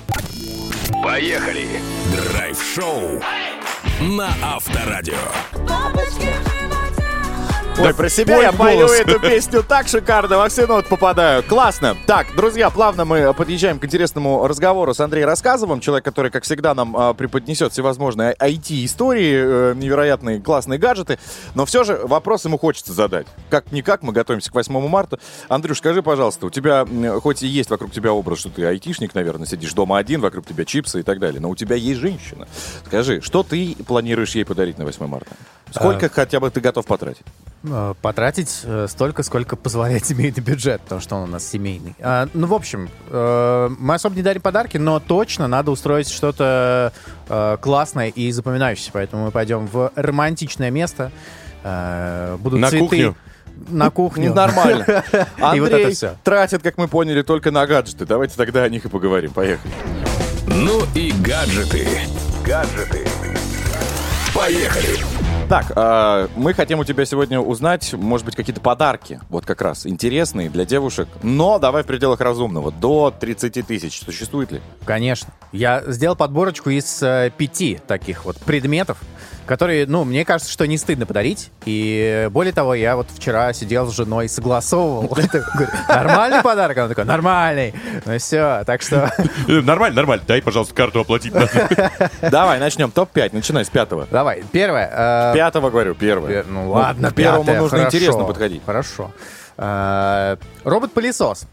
[1.04, 1.68] Поехали!
[2.16, 3.22] Драйв-шоу
[4.02, 5.16] на Авторадио.
[7.80, 11.44] Ой, про себя я пою эту песню так шикарно, во все ноты попадаю.
[11.44, 11.96] Классно.
[12.08, 16.74] Так, друзья, плавно мы подъезжаем к интересному разговору с Андреем Рассказовым, человек, который, как всегда,
[16.74, 21.20] нам а, преподнесет всевозможные IT-истории, э, невероятные классные гаджеты.
[21.54, 23.28] Но все же вопрос ему хочется задать.
[23.52, 25.20] Как-никак, мы готовимся к 8 марта.
[25.48, 26.84] Андрюш, скажи, пожалуйста, у тебя,
[27.22, 30.66] хоть и есть вокруг тебя образ, что ты айтишник, наверное, сидишь дома один, вокруг тебя
[30.66, 32.48] чипсы и так далее, но у тебя есть женщина.
[32.88, 35.30] Скажи, что ты планируешь ей подарить на 8 марта?
[35.72, 37.24] Сколько хотя бы ты готов потратить?
[37.64, 41.96] Э, Потратить э, столько, сколько позволяет семейный бюджет, потому что он у нас семейный.
[42.00, 46.94] А, ну, в общем, э, мы особо не дарим подарки, но точно надо устроить что-то
[47.28, 48.92] э, классное и запоминающееся.
[48.94, 51.12] Поэтому мы пойдем в романтичное место.
[51.64, 52.84] Э, будут На цветы.
[52.86, 53.16] кухню?
[53.70, 54.34] На кухню.
[54.34, 54.86] Нормально.
[55.56, 56.16] И вот Андрей это все.
[56.24, 58.06] тратит, как мы поняли, только на гаджеты.
[58.06, 59.32] Давайте тогда о них и поговорим.
[59.34, 59.74] Поехали.
[60.46, 61.88] Ну и гаджеты.
[62.46, 63.08] Гаджеты.
[64.34, 65.17] Поехали!
[65.50, 69.88] Так, а, мы хотим у тебя сегодня узнать, может быть, какие-то подарки, вот как раз,
[69.88, 74.02] интересные для девушек, но давай в пределах разумного, до 30 тысяч.
[74.02, 74.62] Существует ли?
[74.84, 75.34] Конечно.
[75.54, 78.98] Я сделал подборочку из э, пяти таких вот предметов,
[79.48, 81.50] которые, ну, мне кажется, что не стыдно подарить.
[81.66, 85.18] И более того, я вот вчера сидел с женой и согласовывал.
[85.90, 86.78] Нормальный подарок?
[86.78, 87.74] Она такая, нормальный.
[88.06, 89.12] Ну все, так что...
[89.48, 90.24] Э, Нормально, нормально.
[90.28, 91.34] Дай, пожалуйста, карту оплатить.
[92.22, 92.92] Давай, начнем.
[92.92, 94.08] Топ-5, начинай с пятого.
[94.12, 95.32] Давай, первое.
[95.32, 96.44] э, Пятого, говорю, первое.
[96.44, 98.62] Пе- Ну ладно, первому нужно интересно подходить.
[98.66, 99.12] Хорошо.
[99.58, 101.48] Э, Робот-пылесос.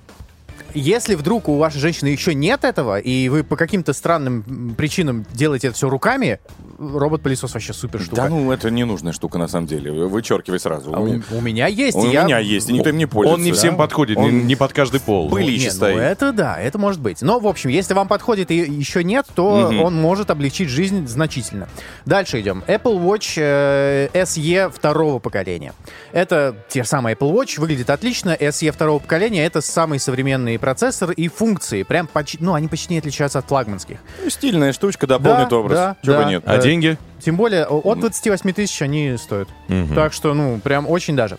[0.75, 5.69] Если вдруг у вашей женщины еще нет этого, и вы по каким-то странным причинам делаете
[5.69, 6.41] это все руками,
[6.79, 8.17] робот-пылесос вообще супер штука.
[8.23, 9.93] Да ну, это ненужная штука, на самом деле.
[9.93, 10.93] Вычеркивай сразу.
[10.95, 11.97] А у, у меня есть.
[11.97, 13.39] У я- меня есть, и никто им не пользуется.
[13.41, 15.31] Он не всем подходит, Он не не под каждый пол.
[15.31, 15.99] пылище ну стоит.
[15.99, 17.23] это да, это может быть.
[17.23, 19.81] Но, в общем, если вам подходит и еще нет, то Мгм.
[19.83, 21.69] он может облегчить жизнь значительно.
[22.05, 22.65] Дальше идем.
[22.67, 25.73] Apple Watch э, SE второго поколения.
[26.13, 28.31] Это те же самые Apple Watch, выглядит отлично.
[28.39, 31.83] SE второго поколения— это самый современный процессор и функции.
[31.83, 33.99] Прям почти, ну, они почти не отличаются от флагманских.
[34.23, 35.77] Ну, Стильная штучка, дополнит Да, образ.
[35.79, 36.23] да, Чего да.
[36.23, 36.43] бы нет.
[36.47, 36.97] А Э, деньги?
[37.23, 39.49] Тем более от 28 тысяч они стоят.
[39.95, 41.37] Так что, ну, прям очень даже.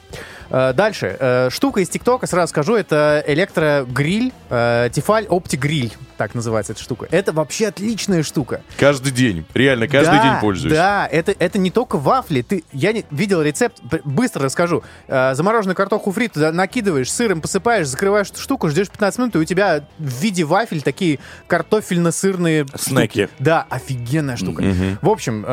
[0.56, 1.18] Э, Дальше.
[1.20, 7.10] Э, Штука из ТикТока, сразу скажу, это электрогриль, э, Тефаль Оптигриль, так называется эта штука.
[7.12, 8.62] Это вообще отличная штука.
[8.78, 9.46] Каждый день.
[9.54, 10.74] Реально, каждый Да, день пользуюсь.
[10.74, 12.41] Да, это, это не только вафли.
[12.41, 14.82] Ты, я не, видел рецепт, быстро расскажу.
[15.10, 19.44] Замороженную картоху фри туда накидываешь, сыром посыпаешь, закрываешь эту штуку, ждешь 15 минут, и у
[19.44, 23.26] тебя в виде вафель такие картофельно-сырные Снеки.
[23.26, 23.30] штуки.
[23.39, 24.63] Да, офигенная штука.
[25.02, 25.46] В общем,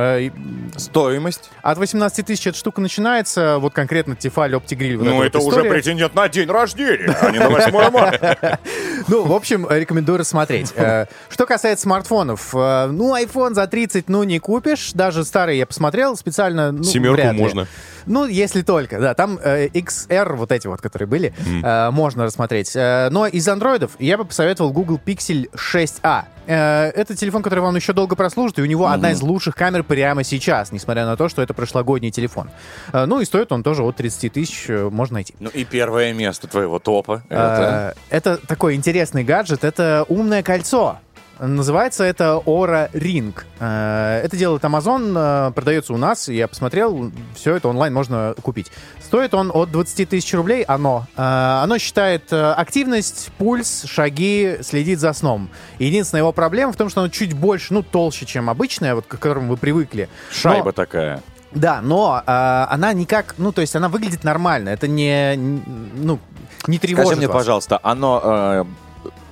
[0.77, 1.51] Стоимость?
[1.62, 4.91] от 18 тысяч эта штука начинается, вот конкретно Тефаль Оптигриль.
[4.96, 8.59] Вот Ну, это вот уже претендент на день рождения, а не на 8 марта.
[9.09, 10.72] Ну, в общем, э, рекомендую рассмотреть.
[10.76, 14.92] Э, Что касается смартфонов, э, ну, iPhone за 30, ну, не купишь.
[14.92, 16.70] Даже старый я посмотрел специально.
[16.70, 17.66] Ну, Семерку можно.
[18.07, 19.14] Ну, если только, да.
[19.14, 22.72] Там э, XR, вот эти вот, которые были, э, можно рассмотреть.
[22.74, 26.22] Э, но из андроидов я бы посоветовал Google Pixel 6a.
[26.46, 29.85] Э, это телефон, который вам еще долго прослужит, и у него одна из лучших камер
[29.85, 32.50] прямо сейчас, несмотря на то, что это прошлогодний телефон.
[32.92, 35.35] Э, ну, и стоит он тоже от 30 тысяч, можно найти.
[35.41, 37.23] Ну и первое место твоего топа.
[37.29, 37.95] Это...
[38.11, 39.65] Э, Это такой интересный гаджет.
[39.65, 40.99] Это умное кольцо.
[41.39, 43.35] Называется это Aura Ring.
[43.59, 45.13] Э, Это делает Amazon,
[45.49, 46.29] э, продается у нас.
[46.29, 48.71] Я посмотрел, все это онлайн можно купить.
[49.03, 51.07] Стоит он от 20 тысяч рублей, оно.
[51.17, 55.51] Оно считает э, активность, пульс, шаги, следит за сном.
[55.79, 59.09] Единственная его проблема в том, что оно чуть больше, ну, толще, чем обычная, вот к
[59.09, 60.09] которому вы привыкли.
[60.31, 61.23] Шайба Но- такая.
[61.55, 62.31] Да, но э,
[62.71, 64.71] она никак, ну, то есть она выглядит нормально.
[64.71, 66.19] Это не, ну,
[66.67, 67.37] не тревожит Скажи мне, вас.
[67.37, 68.65] пожалуйста, оно э,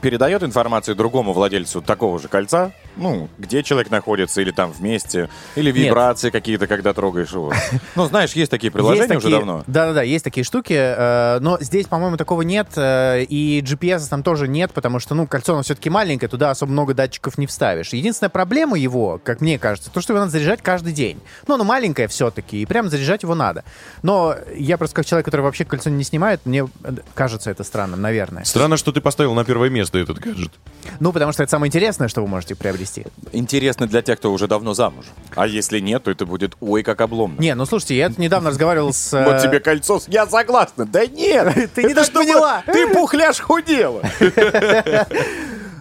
[0.00, 2.72] передает информацию другому владельцу такого же кольца?
[3.00, 7.52] Ну, где человек находится, или там вместе, или вибрации какие-то, когда трогаешь его.
[7.96, 9.64] Ну, знаешь, есть такие приложения Есть уже такие- давно.
[9.66, 14.46] Да-да-да, есть такие штуки, э, но здесь, по-моему, такого нет, э, и GPS там тоже
[14.48, 17.92] нет, потому что, ну, кольцо, оно все-таки маленькое, туда особо много датчиков не вставишь.
[17.92, 21.20] Единственная проблема его, как мне кажется, то, что его надо заряжать каждый день.
[21.46, 23.64] Ну, оно маленькое все-таки, и прям заряжать его надо.
[24.02, 28.00] Но я просто как человек, который вообще кольцо не снимает, мне э, кажется это странным,
[28.00, 28.44] наверное.
[28.44, 30.52] Странно, что ты поставил на первое место этот гаджет.
[31.00, 32.89] Ну, потому что это самое интересное, что вы можете приобрести.
[33.32, 35.12] Интересно для тех, кто уже давно замужем.
[35.34, 37.40] А если нет, то это будет ой, как обломно.
[37.40, 39.12] Не, ну, слушайте, я недавно разговаривал с...
[39.12, 40.86] э, Вот тебе кольцо, я согласна.
[40.86, 42.62] Да нет, Ты не так поняла.
[42.66, 44.02] Ты пухляш худела.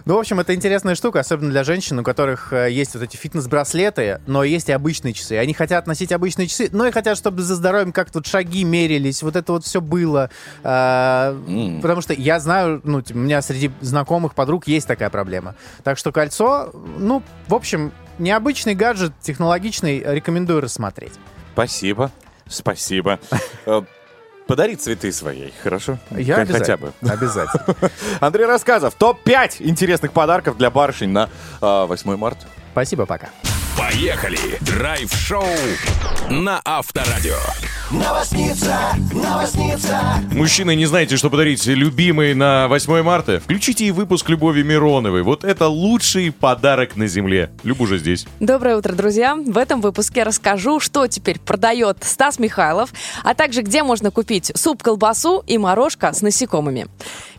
[0.04, 3.16] Ну, в общем, это интересная штука, особенно для женщин, у которых э, есть вот эти
[3.16, 5.36] фитнес-браслеты, но есть и обычные часы.
[5.36, 9.22] Они хотят носить обычные часы, но и хотят, чтобы за здоровьем как-то вот шаги мерились,
[9.22, 10.30] вот это вот все было.
[10.62, 11.36] А,
[11.82, 15.54] Потому что я знаю, ну, у меня среди знакомых подруг есть такая проблема.
[15.84, 21.12] Так что кольцо, ну, в общем, необычный гаджет, технологичный, рекомендую рассмотреть.
[21.52, 22.10] Спасибо.
[22.48, 23.20] Спасибо.
[24.50, 26.00] Подари цветы своей, хорошо?
[26.10, 26.92] Я Хотя обязательно.
[27.00, 27.08] бы.
[27.08, 27.64] Обязательно.
[28.20, 28.94] Андрей Рассказов.
[28.96, 31.28] Топ-5 интересных подарков для барышень на
[31.62, 32.46] э, 8 марта.
[32.72, 33.30] Спасибо, пока.
[33.76, 34.58] Поехали!
[34.60, 35.44] Драйв-шоу
[36.28, 37.38] на Авторадио.
[40.32, 43.40] Мужчины, не знаете, что подарить любимой на 8 марта?
[43.40, 45.22] Включите и выпуск Любови Мироновой.
[45.22, 47.50] Вот это лучший подарок на земле.
[47.64, 48.26] Любу же здесь.
[48.38, 49.34] Доброе утро, друзья!
[49.34, 52.90] В этом выпуске расскажу, что теперь продает Стас Михайлов,
[53.24, 56.86] а также где можно купить суп-колбасу и морожка с насекомыми.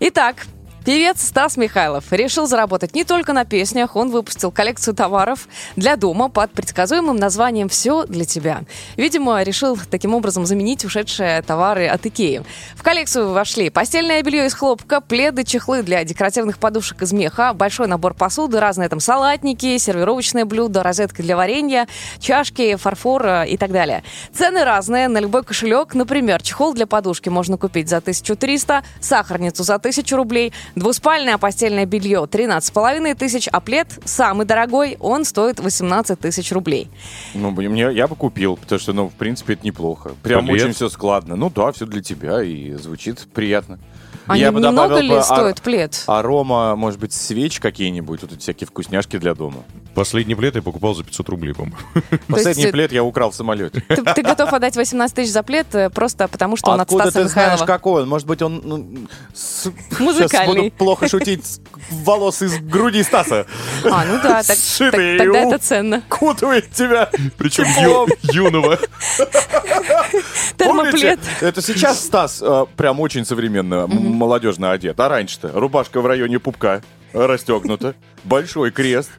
[0.02, 0.48] Итак,
[0.84, 6.28] Певец Стас Михайлов решил заработать не только на песнях, он выпустил коллекцию товаров для дома
[6.28, 8.63] под предсказуемым названием «Все для тебя».
[8.98, 12.44] Видимо, решил таким образом заменить ушедшие товары от Икеи.
[12.76, 17.86] В коллекцию вошли постельное белье из хлопка, пледы, чехлы для декоративных подушек из меха, большой
[17.86, 21.88] набор посуды, разные там салатники, сервировочные блюда, розетка для варенья,
[22.20, 24.04] чашки, фарфор э, и так далее.
[24.34, 25.94] Цены разные на любой кошелек.
[25.94, 32.20] Например, чехол для подушки можно купить за 1300, сахарницу за 1000 рублей, двуспальное постельное белье
[32.24, 36.90] 13,5 тысяч, а плед самый дорогой, он стоит 18 тысяч рублей.
[37.34, 40.12] Ну, мне, я бы купил, потому что, ну, в принципе, это неплохо.
[40.24, 40.62] Прям Плед?
[40.64, 41.36] очень все складно.
[41.36, 43.80] Ну да, все для тебя, и звучит приятно.
[44.28, 46.04] А Я не- бы добавил ли бы ар- стоит плед?
[46.08, 49.64] Арома, может быть, свеч какие-нибудь, вот эти всякие вкусняшки для дома.
[49.95, 51.75] Последний плед я покупал за 500 рублей, по-моему.
[52.27, 53.84] Последний это- плед я украл в самолете.
[53.88, 57.12] Ты, ты готов отдать 18 тысяч за плед э, просто потому, что он от Откуда
[57.12, 58.10] Стаса ты знаешь, какой он?
[58.10, 58.62] Может быть, он...
[58.63, 60.27] Ну, с- Музыкальный.
[60.27, 61.45] Сейчас буду плохо шутить.
[61.45, 63.45] с Волос из груди Стаса.
[63.84, 66.01] А, ну да, так- так- Сшитые тогда это ценно.
[66.10, 67.10] Кутывает тебя.
[67.38, 68.10] Причем теплом.
[68.23, 68.77] юного.
[70.58, 71.19] Термоплед.
[71.41, 74.99] Это сейчас Стас э, прям очень современно, молодежно одет.
[74.99, 76.82] А раньше-то рубашка в районе пупка.
[77.13, 79.10] Расстегнута, большой крест,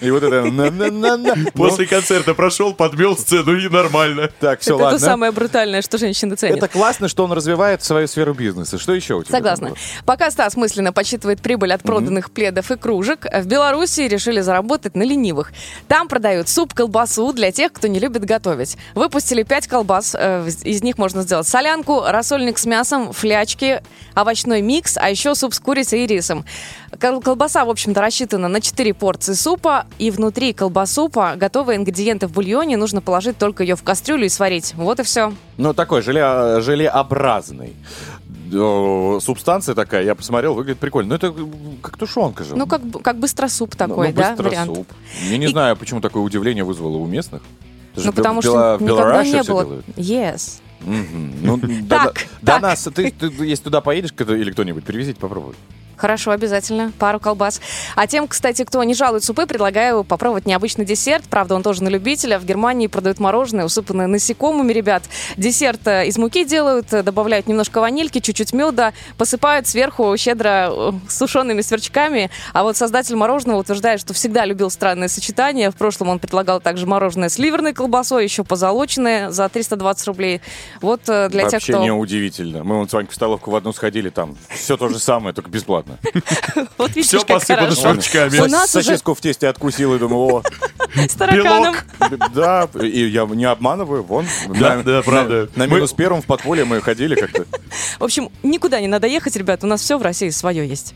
[0.00, 0.40] и вот это.
[1.54, 4.30] После концерта прошел, подмел сцену и нормально.
[4.40, 4.98] Так, все, Это ладно.
[4.98, 6.58] самое брутальное, что женщины ценят.
[6.58, 8.78] Это классно, что он развивает свою сферу бизнеса.
[8.78, 9.36] Что еще у тебя?
[9.38, 9.72] Согласна.
[10.04, 15.02] Пока Стас мысленно подсчитывает прибыль от проданных пледов и кружек, в Беларуси решили заработать на
[15.02, 15.52] ленивых.
[15.88, 18.76] Там продают суп, колбасу для тех, кто не любит готовить.
[18.94, 23.82] Выпустили 5 колбас, э, из них можно сделать солянку, рассольник с мясом, флячки,
[24.14, 26.44] овощной микс, а еще суп с курицей и рисом.
[27.00, 32.32] Кол- Колбаса, в общем-то, рассчитана на 4 порции супа, и внутри колбасупа готовые ингредиенты в
[32.32, 34.74] бульоне, нужно положить только ее в кастрюлю и сварить.
[34.74, 35.32] Вот и все.
[35.56, 37.74] Ну, такой желе, желеобразный.
[38.52, 41.10] Субстанция такая, я посмотрел, выглядит прикольно.
[41.10, 41.34] Ну, это
[41.82, 42.56] как тушенка же.
[42.56, 44.74] Ну, как, как быстросуп такой, Ну, да, быстро вариант.
[44.76, 44.88] суп.
[45.28, 47.42] Я не И- знаю, почему такое удивление вызвало у местных.
[47.94, 49.64] Это Ну, потому что никогда не было.
[49.64, 49.86] делают.
[49.96, 50.60] Yes.
[50.80, 51.32] Мгм.
[51.42, 52.62] Ну, до, Так, до так.
[52.62, 55.54] нас, ты, ты, если туда поедешь или кто-нибудь, привезите, попробуй.
[56.00, 56.92] Хорошо, обязательно.
[56.98, 57.60] Пару колбас.
[57.94, 61.24] А тем, кстати, кто не жалует супы, предлагаю попробовать необычный десерт.
[61.28, 62.38] Правда, он тоже на любителя.
[62.38, 65.02] В Германии продают мороженое, усыпанное насекомыми, ребят.
[65.36, 70.92] Десерт э, из муки делают, э, добавляют немножко ванильки, чуть-чуть меда, посыпают сверху щедро э,
[71.06, 72.30] сушеными сверчками.
[72.54, 75.70] А вот создатель мороженого утверждает, что всегда любил странное сочетание.
[75.70, 80.40] В прошлом он предлагал также мороженое с ливерной колбасой, еще позолоченное за 320 рублей.
[80.80, 81.82] Вот для Вообще тех, кто...
[81.82, 82.64] не удивительно.
[82.64, 85.50] Мы вон с Ванькой в столовку в одну сходили, там все то же самое, только
[85.50, 85.89] бесплатно.
[86.78, 88.38] Вот видишь, как посыпано сверчками.
[88.38, 90.42] У нас уже Сосиску в тесте откусил и думаю, о,
[90.96, 91.76] с тараканом.
[92.34, 94.26] да, и я не обманываю, вон.
[94.48, 95.48] Да, на- да, правда.
[95.54, 97.44] На, на Мы- минус первом в подполье мы ходили как-то.
[97.98, 99.64] В общем, никуда не надо ехать, ребят.
[99.64, 100.94] У нас все в России свое есть.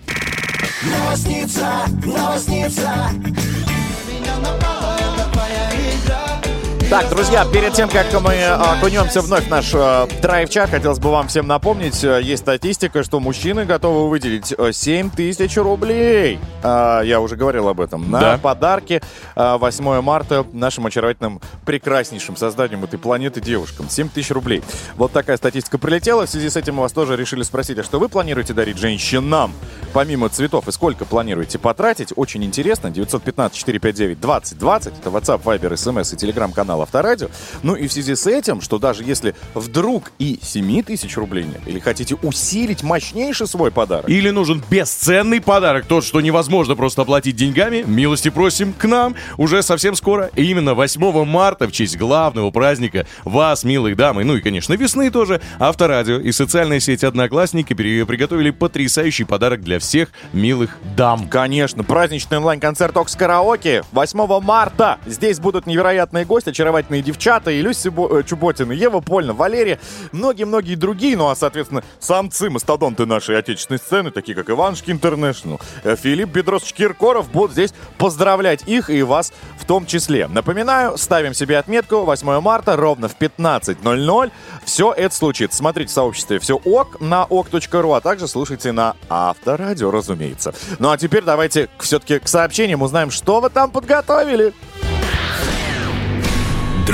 [6.90, 11.10] Так, друзья, перед тем, как мы э, окунемся вновь в наш э, драйв-чат, хотелось бы
[11.10, 16.38] вам всем напомнить, э, есть статистика, что мужчины готовы выделить э, 7 тысяч рублей.
[16.62, 18.08] А, я уже говорил об этом.
[18.10, 18.38] На Да.
[18.38, 19.02] подарки
[19.34, 23.88] э, 8 марта нашим очаровательным, прекраснейшим созданием этой планеты девушкам.
[23.88, 24.62] 7 тысяч рублей.
[24.96, 26.26] Вот такая статистика прилетела.
[26.26, 29.52] В связи с этим мы вас тоже решили спросить, а что вы планируете дарить женщинам?
[29.94, 32.12] Помимо цветов, и сколько планируете потратить?
[32.14, 32.88] Очень интересно.
[32.88, 34.92] 915-459-2020.
[35.00, 37.28] Это WhatsApp, Viber, SMS и телеграм-канал Авторадио.
[37.62, 41.60] Ну и в связи с этим, что даже если вдруг и 7 тысяч рублей нет,
[41.66, 47.36] или хотите усилить мощнейший свой подарок, Или нужен бесценный подарок, тот, что невозможно просто оплатить
[47.36, 50.30] деньгами, милости просим к нам уже совсем скоро.
[50.36, 54.74] И именно 8 марта, в честь главного праздника вас, милых дам, и ну и, конечно,
[54.74, 61.28] весны тоже, Авторадио и социальная сеть Одноклассники приготовили потрясающий подарок для всех милых дам.
[61.28, 64.98] Конечно, праздничный онлайн-концерт Окс Караоке 8 марта.
[65.06, 67.50] Здесь будут невероятные гости, очаровательные девчата,
[67.90, 69.78] Бо- э, Чуботина, Ева Польна, Валерия,
[70.12, 75.96] многие-многие другие, ну а, соответственно, самцы, мастодонты нашей отечественной сцены, такие как Иванушки Интернешнл, э,
[75.96, 80.26] Филипп Бедросович Киркоров, будут здесь поздравлять их и вас в том числе.
[80.26, 84.30] Напоминаю, ставим себе отметку 8 марта ровно в 15.00.
[84.64, 85.58] Все это случится.
[85.58, 90.54] Смотрите в сообществе «Все ок» на ок.ру, а также слушайте на Авторадио, разумеется.
[90.78, 94.54] Ну а теперь давайте все-таки к сообщениям узнаем, что вы там подготовили.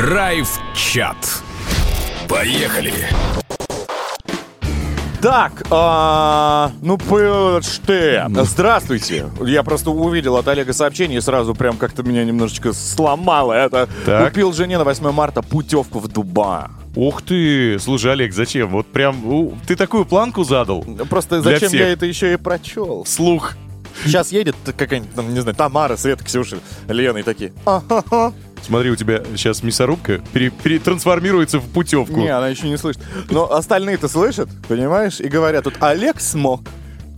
[0.01, 1.43] Драйв-чат.
[2.27, 2.95] Поехали.
[5.21, 6.99] Так, а, ну
[7.61, 8.31] что?
[8.45, 9.27] Здравствуйте.
[9.45, 13.91] Я просто увидел от Олега сообщение и сразу прям как-то меня немножечко сломало это.
[14.07, 14.31] Так.
[14.31, 16.69] Купил жене на 8 марта путевку в Дубай.
[16.97, 17.79] Ух ты!
[17.79, 18.71] Слушай, Олег, зачем?
[18.71, 20.83] Вот прям у, ты такую планку задал?
[21.11, 21.81] Просто зачем всех.
[21.81, 23.05] я это еще и прочел?
[23.05, 23.53] Слух.
[24.05, 26.59] Сейчас едет какая-нибудь, там, не знаю, Тамара, Света, Ксюша,
[26.89, 27.53] Лена и такие.
[27.67, 28.33] «А-ха-ха».
[28.63, 32.21] Смотри, у тебя сейчас мясорубка пере- перетрансформируется в путевку.
[32.21, 33.03] Не, она еще не слышит.
[33.31, 35.21] Но остальные-то слышат, понимаешь?
[35.21, 36.63] И говорят, тут Олег смог.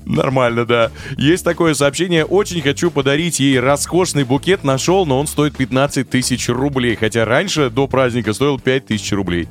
[0.04, 0.90] Нормально, да.
[1.16, 2.24] Есть такое сообщение.
[2.24, 4.64] Очень хочу подарить ей роскошный букет.
[4.64, 6.96] Нашел, но он стоит 15 тысяч рублей.
[6.96, 9.48] Хотя раньше, до праздника, стоил 5 тысяч рублей.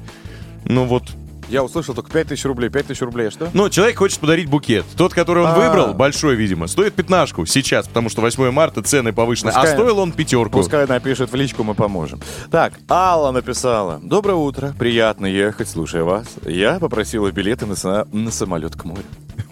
[0.66, 1.04] Ну вот.
[1.52, 2.70] Я услышал только 5 тысяч рублей.
[2.70, 3.50] 5 тысяч рублей, а что?
[3.54, 4.86] Но человек хочет подарить букет.
[4.96, 5.56] Тот, который он А.
[5.56, 9.52] выбрал, большой, видимо, стоит пятнашку сейчас, потому что 8 марта цены повышены.
[9.52, 10.60] Пускай- А стоил он пятерку.
[10.60, 12.22] Пускай напишет в личку, мы поможем.
[12.50, 14.00] Так, Алла написала.
[14.02, 16.26] Доброе утро, приятно ехать, слушая вас.
[16.46, 19.04] Я попросила билеты на, са- на самолет к морю.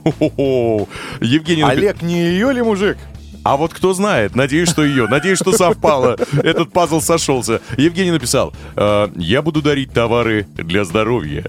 [0.04, 0.88] Хо-хо-хо.
[1.20, 2.98] Евгений Олег, не ее ли мужик?
[3.44, 6.18] А вот кто знает, надеюсь, что ее, надеюсь, что совпало.
[6.44, 7.62] Этот пазл сошелся.
[7.78, 11.46] Евгений написал, «Э, я буду дарить товары для здоровья.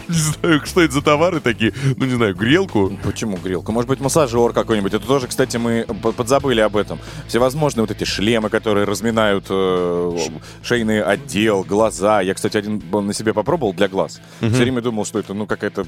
[0.08, 1.72] Не знаю, что это за товары такие.
[1.96, 2.92] Ну, не знаю, грелку.
[3.02, 3.72] Почему грелка?
[3.72, 4.94] Может быть, массажер какой-нибудь.
[4.94, 5.84] Это тоже, кстати, мы
[6.16, 6.98] подзабыли об этом.
[7.28, 10.18] Всевозможные вот эти шлемы, которые разминают э,
[10.62, 12.20] шейный отдел, глаза.
[12.20, 14.20] Я, кстати, один на себе попробовал для глаз.
[14.40, 15.86] Все время думал, что это, ну, какая-то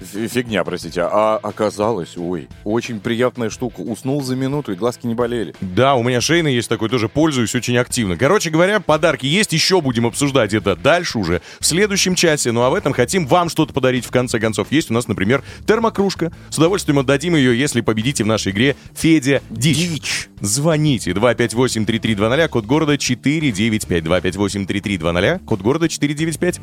[0.00, 1.02] фи- фигня, простите.
[1.02, 3.80] А оказалось, ой, очень приятная штука.
[3.80, 5.54] Уснул за минуту, и глазки не болели.
[5.60, 8.16] Да, у меня шейный есть такой, тоже пользуюсь очень активно.
[8.16, 12.52] Короче говоря, подарки есть, еще будем обсуждать это дальше уже в следующем часе.
[12.52, 14.68] Ну а в этом хотим вам что-то подарить в конце концов.
[14.70, 16.32] Есть у нас, например, термокружка.
[16.48, 20.28] С удовольствием отдадим ее, если победите в нашей игре Федя Дичь.
[20.40, 24.04] Звоните 258-3320, код города 495.
[24.04, 26.60] 258-3320, код города 495.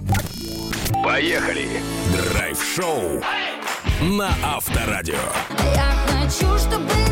[1.03, 1.67] Поехали!
[2.31, 3.21] Драйв-шоу
[4.01, 5.15] на Авторадио.
[5.75, 7.06] Я хочу, чтобы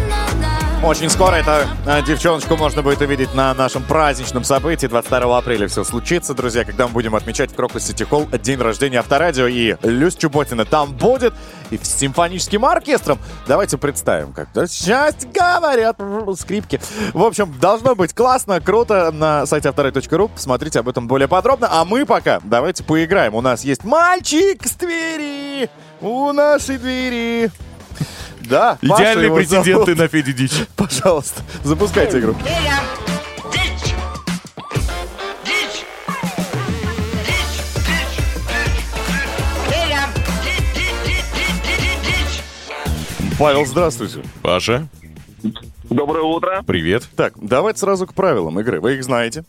[0.83, 1.51] Очень скоро эту
[1.87, 4.85] э, девчоночку можно будет увидеть на нашем праздничном событии.
[4.85, 8.99] 22 апреля все случится, друзья, когда мы будем отмечать в Крокус Сити Холл день рождения
[8.99, 9.47] Авторадио.
[9.47, 11.33] И Люсь Чуботина там будет.
[11.71, 13.17] И с симфоническим оркестром.
[13.47, 15.97] Давайте представим, как счастье говорят
[16.37, 16.79] скрипки.
[17.13, 19.11] В общем, должно быть классно, круто.
[19.11, 21.67] На сайте авторадио.ру посмотрите об этом более подробно.
[21.71, 23.33] А мы пока давайте поиграем.
[23.33, 25.69] У нас есть мальчик с Твери.
[26.01, 27.49] У нашей двери.
[28.47, 30.65] Да, Идеальные претенденты на Федя Дичь.
[30.75, 32.35] Пожалуйста, запускайте игру.
[43.37, 44.21] Павел, здравствуйте.
[44.41, 44.87] Паша,
[45.89, 46.63] Доброе утро.
[46.65, 47.07] привет.
[47.15, 48.79] Так, давайте сразу к правилам игры.
[48.79, 49.43] Вы их знаете.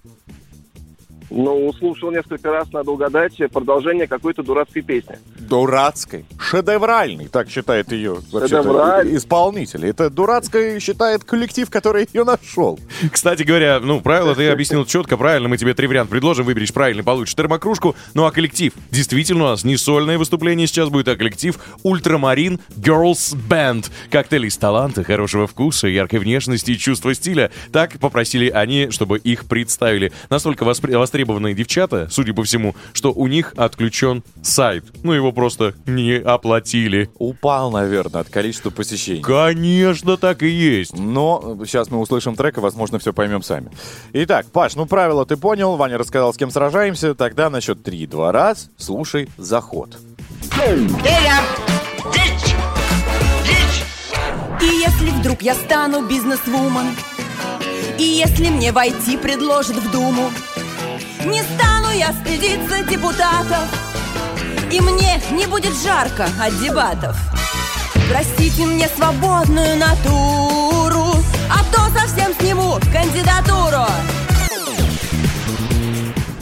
[1.37, 5.17] Ну, слушал несколько раз, надо угадать продолжение какой-то дурацкой песни.
[5.39, 6.25] Дурацкой.
[6.41, 9.87] Шедевральный, так считает ее исполнитель.
[9.87, 12.79] Это дурацкой считает коллектив, который ее нашел.
[13.13, 15.49] Кстати говоря, ну, правила ты объяснил четко, правильно.
[15.49, 17.95] Мы тебе три варианта предложим, выберешь правильный, получишь термокружку.
[18.15, 18.73] Ну, а коллектив?
[18.91, 23.91] Действительно, у нас не сольное выступление сейчас будет, а коллектив Ультрамарин Girls Band.
[24.11, 27.51] Коктейли из таланта, хорошего вкуса, яркой внешности и чувства стиля.
[27.73, 30.13] Так попросили они, чтобы их представили.
[30.31, 30.95] Настолько воспри-
[31.27, 34.85] востребованные девчата, судя по всему, что у них отключен сайт.
[35.03, 37.11] Ну, его просто не оплатили.
[37.19, 39.23] Упал, наверное, от количества посещений.
[39.23, 40.97] Конечно, так и есть.
[40.97, 43.71] Но сейчас мы услышим трек и, возможно, все поймем сами.
[44.13, 47.15] Итак, Паш, ну правила ты понял, Ваня рассказал, с кем сражаемся.
[47.15, 49.99] Тогда на счет три, два раз, слушай заход.
[54.63, 56.87] И если вдруг я стану бизнес-вумен,
[57.99, 60.31] И если мне войти предложат в Думу,
[61.27, 63.67] Не стану я стыдиться депутатов,
[64.73, 67.17] И мне не будет жарко от дебатов.
[68.09, 71.07] Простите мне свободную натуру,
[71.51, 73.87] А то совсем сниму кандидатуру.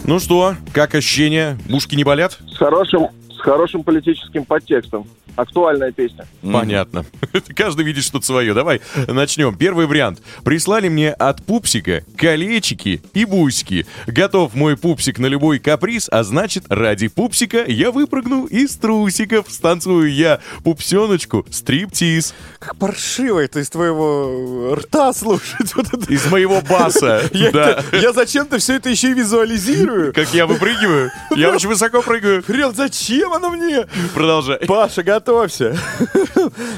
[0.05, 1.57] Ну что, как ощущения?
[1.71, 2.37] Ушки не болят?
[2.53, 3.09] С хорошим,
[3.45, 5.07] хорошим политическим подтекстом.
[5.37, 6.27] Актуальная песня.
[6.43, 7.05] Понятно.
[7.57, 8.55] Каждый видит что-то свое.
[8.55, 9.57] Давай начнем.
[9.57, 10.23] Первый вариант.
[10.45, 13.85] Прислали мне от пупсика колечики и бусики.
[14.07, 19.47] Готов мой пупсик на любой каприз, а значит, ради пупсика я выпрыгну из трусиков.
[19.51, 22.33] Станцую я пупсеночку стриптиз.
[22.61, 25.75] Как паршиво это из твоего рта слушать.
[25.75, 26.13] Вот это.
[26.13, 27.23] Из моего баса.
[27.33, 27.83] Я, Да.
[27.93, 30.13] я зачем-то все это еще и визуализирую.
[30.15, 31.11] Как я выпрыгиваю?
[31.35, 32.43] Я очень высоко прыгаю.
[32.45, 33.87] Хрен, зачем оно мне?
[34.15, 34.59] Продолжай.
[34.67, 35.77] Паша, готовься.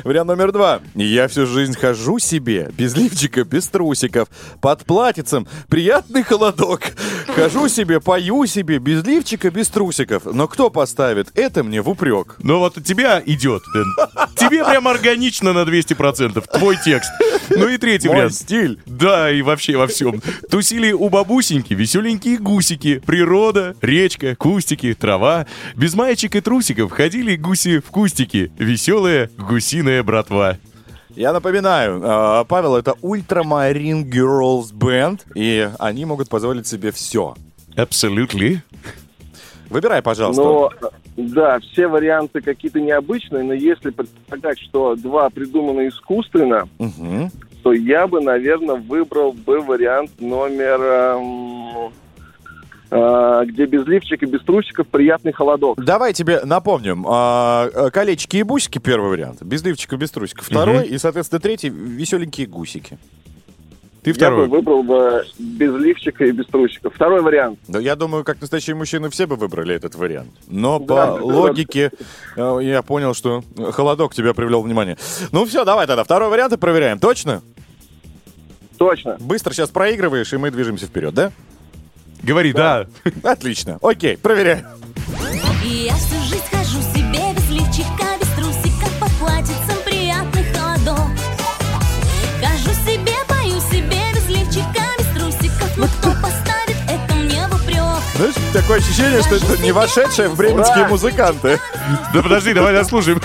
[0.04, 0.80] Вариант номер два.
[0.94, 4.28] Я всю жизнь хожу себе, без лифчика, без трусиков,
[4.60, 6.82] под платьицем, приятный холодок.
[7.34, 10.24] Хожу себе, пою себе, без лифчика, без трусиков.
[10.26, 12.36] Но кто поставит это мне в упрек?
[12.38, 13.62] Но вот у тебя идет.
[13.74, 13.86] Дэн.
[14.36, 16.44] Тебе прям органично на 200%.
[16.58, 17.10] Твой текст.
[17.50, 18.34] Ну и третий Мой вариант.
[18.34, 18.80] стиль.
[18.86, 20.22] Да, и вообще во всем.
[20.50, 23.02] Тусили у бабусеньки веселенькие гусики.
[23.04, 25.46] Природа, речка, кустики, трава.
[25.74, 28.52] Без маечек и трусиков ходили гуси в кустики.
[28.58, 30.58] Веселая гусиная братва.
[31.10, 37.34] Я напоминаю, э, Павел, это Ультрамарин Girls Band, и они могут позволить себе все.
[37.74, 38.58] Absolutely.
[39.70, 40.42] Выбирай, пожалуйста.
[40.42, 40.70] Но,
[41.16, 47.30] да, все варианты какие-то необычные, но если предполагать, что два придуманы искусственно, Мгм.
[47.62, 50.80] то я бы, наверное, выбрал бы вариант номер...
[50.80, 51.92] эм,
[52.90, 55.82] где без лифчика, без трусиков, приятный холодок.
[55.82, 57.04] Давай тебе напомним.
[57.08, 59.42] а, а, колечки и бусики первый вариант.
[59.42, 60.86] Без лифчика, без трусиков второй.
[60.86, 62.98] И, соответственно, третий веселенькие гусики.
[64.02, 64.46] Ты Я бы второй.
[64.48, 66.94] выбрал бы без лифчика и без трусиков.
[66.94, 67.58] Второй вариант.
[67.66, 70.30] Да, я думаю, как настоящие мужчины все бы выбрали этот вариант.
[70.46, 71.24] Но Да, по да.
[71.24, 71.90] логике
[72.36, 74.96] э, я понял, что холодок тебя привлел внимание.
[75.32, 76.04] Ну все, давай тогда.
[76.04, 77.00] Второй вариант и проверяем.
[77.00, 77.42] Точно?
[78.78, 79.16] Точно.
[79.18, 81.32] Быстро сейчас проигрываешь, и мы движемся вперед, да?
[82.22, 82.86] Говори, да.
[83.22, 83.78] Отлично.
[83.82, 84.64] Окей, проверяем.
[85.64, 87.16] И я всю жизнь хожу себе
[87.56, 91.08] лифчика, без трусика Под платьицем приятных холодов
[92.40, 97.82] Кажу себе, пою себе без лифчика, без трусиков Но кто поставит это мне в упрек
[98.16, 101.58] Знаешь, такое ощущение, что это не вошедшие в бременские музыканты.
[102.12, 103.20] Да подожди, давай дослушаем.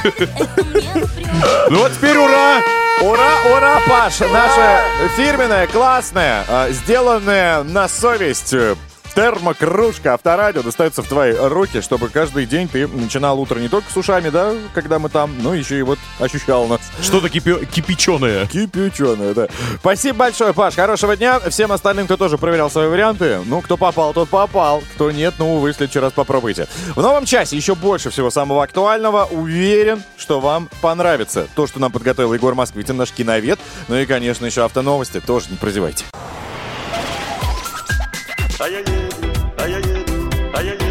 [1.69, 2.61] Ну вот теперь ура!
[3.01, 4.19] Ура, ура, Паш!
[4.19, 4.83] Наша
[5.15, 8.75] фирменная, классная, а, сделанная на совесть э,
[9.13, 13.97] термокружка авторадио достается в твои руки, чтобы каждый день ты начинал утро не только с
[13.97, 16.81] ушами, да, когда мы там, но еще и вот ощущал нас.
[17.01, 18.45] Что-то кипе- кипяченое.
[18.47, 19.47] Кипяченое, да.
[19.79, 20.75] Спасибо большое, Паш.
[20.75, 21.39] Хорошего дня.
[21.49, 23.39] Всем остальным, кто тоже проверял свои варианты.
[23.45, 24.83] Ну, кто попал, тот попал.
[24.95, 26.67] Кто нет, ну, вы в следующий раз попробуйте.
[26.95, 29.25] В новом часе еще больше всего самого актуального.
[29.25, 33.59] Уверен, что вам понравится то, что нам подготовил Егор Москвитин, наш киновед.
[33.87, 35.19] Ну и, конечно, еще автоновости.
[35.19, 36.05] Тоже не прозевайте.
[40.53, 40.81] Поехали.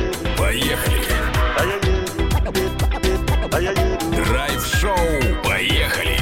[4.17, 4.97] Драйв-шоу.
[5.45, 6.17] Поехали.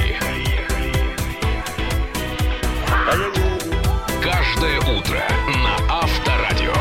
[4.21, 5.21] Каждое утро
[5.63, 6.73] на Авторадио.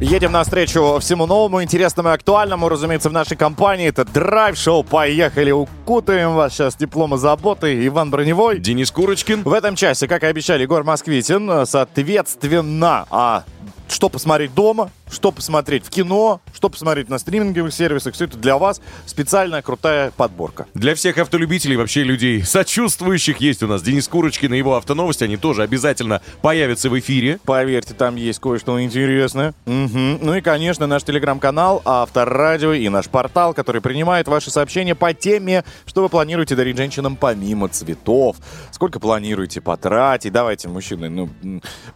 [0.00, 3.88] Едем навстречу всему новому, интересному и актуальному, разумеется, в нашей компании.
[3.88, 4.82] Это драйв-шоу.
[4.84, 7.86] Поехали, укутаем вас сейчас теплом и заботой.
[7.86, 8.58] Иван Броневой.
[8.58, 9.42] Денис Курочкин.
[9.42, 13.44] В этом часе, как и обещали, Егор Москвитин, соответственно, а
[13.88, 18.14] что посмотреть дома, что посмотреть в кино, что посмотреть на стриминговых сервисах.
[18.14, 20.66] Все это для вас специальная крутая подборка.
[20.74, 25.24] Для всех автолюбителей, вообще людей сочувствующих, есть у нас Денис Курочкин и его автоновости.
[25.24, 27.38] Они тоже обязательно появятся в эфире.
[27.44, 29.54] Поверьте, там есть кое-что интересное.
[29.66, 30.18] Мгм.
[30.22, 35.64] Ну и, конечно, наш телеграм-канал, Авторадио и наш портал, который принимает ваши сообщения по теме,
[35.86, 38.36] что вы планируете дарить женщинам помимо цветов.
[38.70, 40.32] Сколько планируете потратить?
[40.32, 41.28] Давайте, мужчины, ну,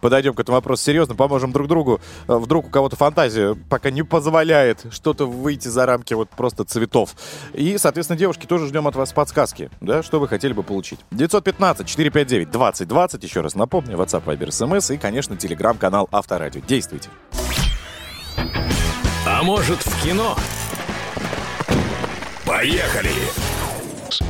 [0.01, 2.01] подойдем к этому вопросу серьезно, поможем друг другу.
[2.27, 7.15] Э, Вдруг у кого-то фантазия пока не позволяет что-то выйти за рамки вот просто цветов.
[7.53, 10.99] И, соответственно, девушки, тоже ждем от вас подсказки, да, что вы хотели бы получить.
[11.11, 16.61] 915-459-2020, еще раз напомню, WhatsApp, Viber, SMS и, конечно, телеграм-канал Авторадио.
[16.67, 17.09] Действуйте.
[19.25, 20.35] А может в кино?
[22.45, 23.11] Поехали.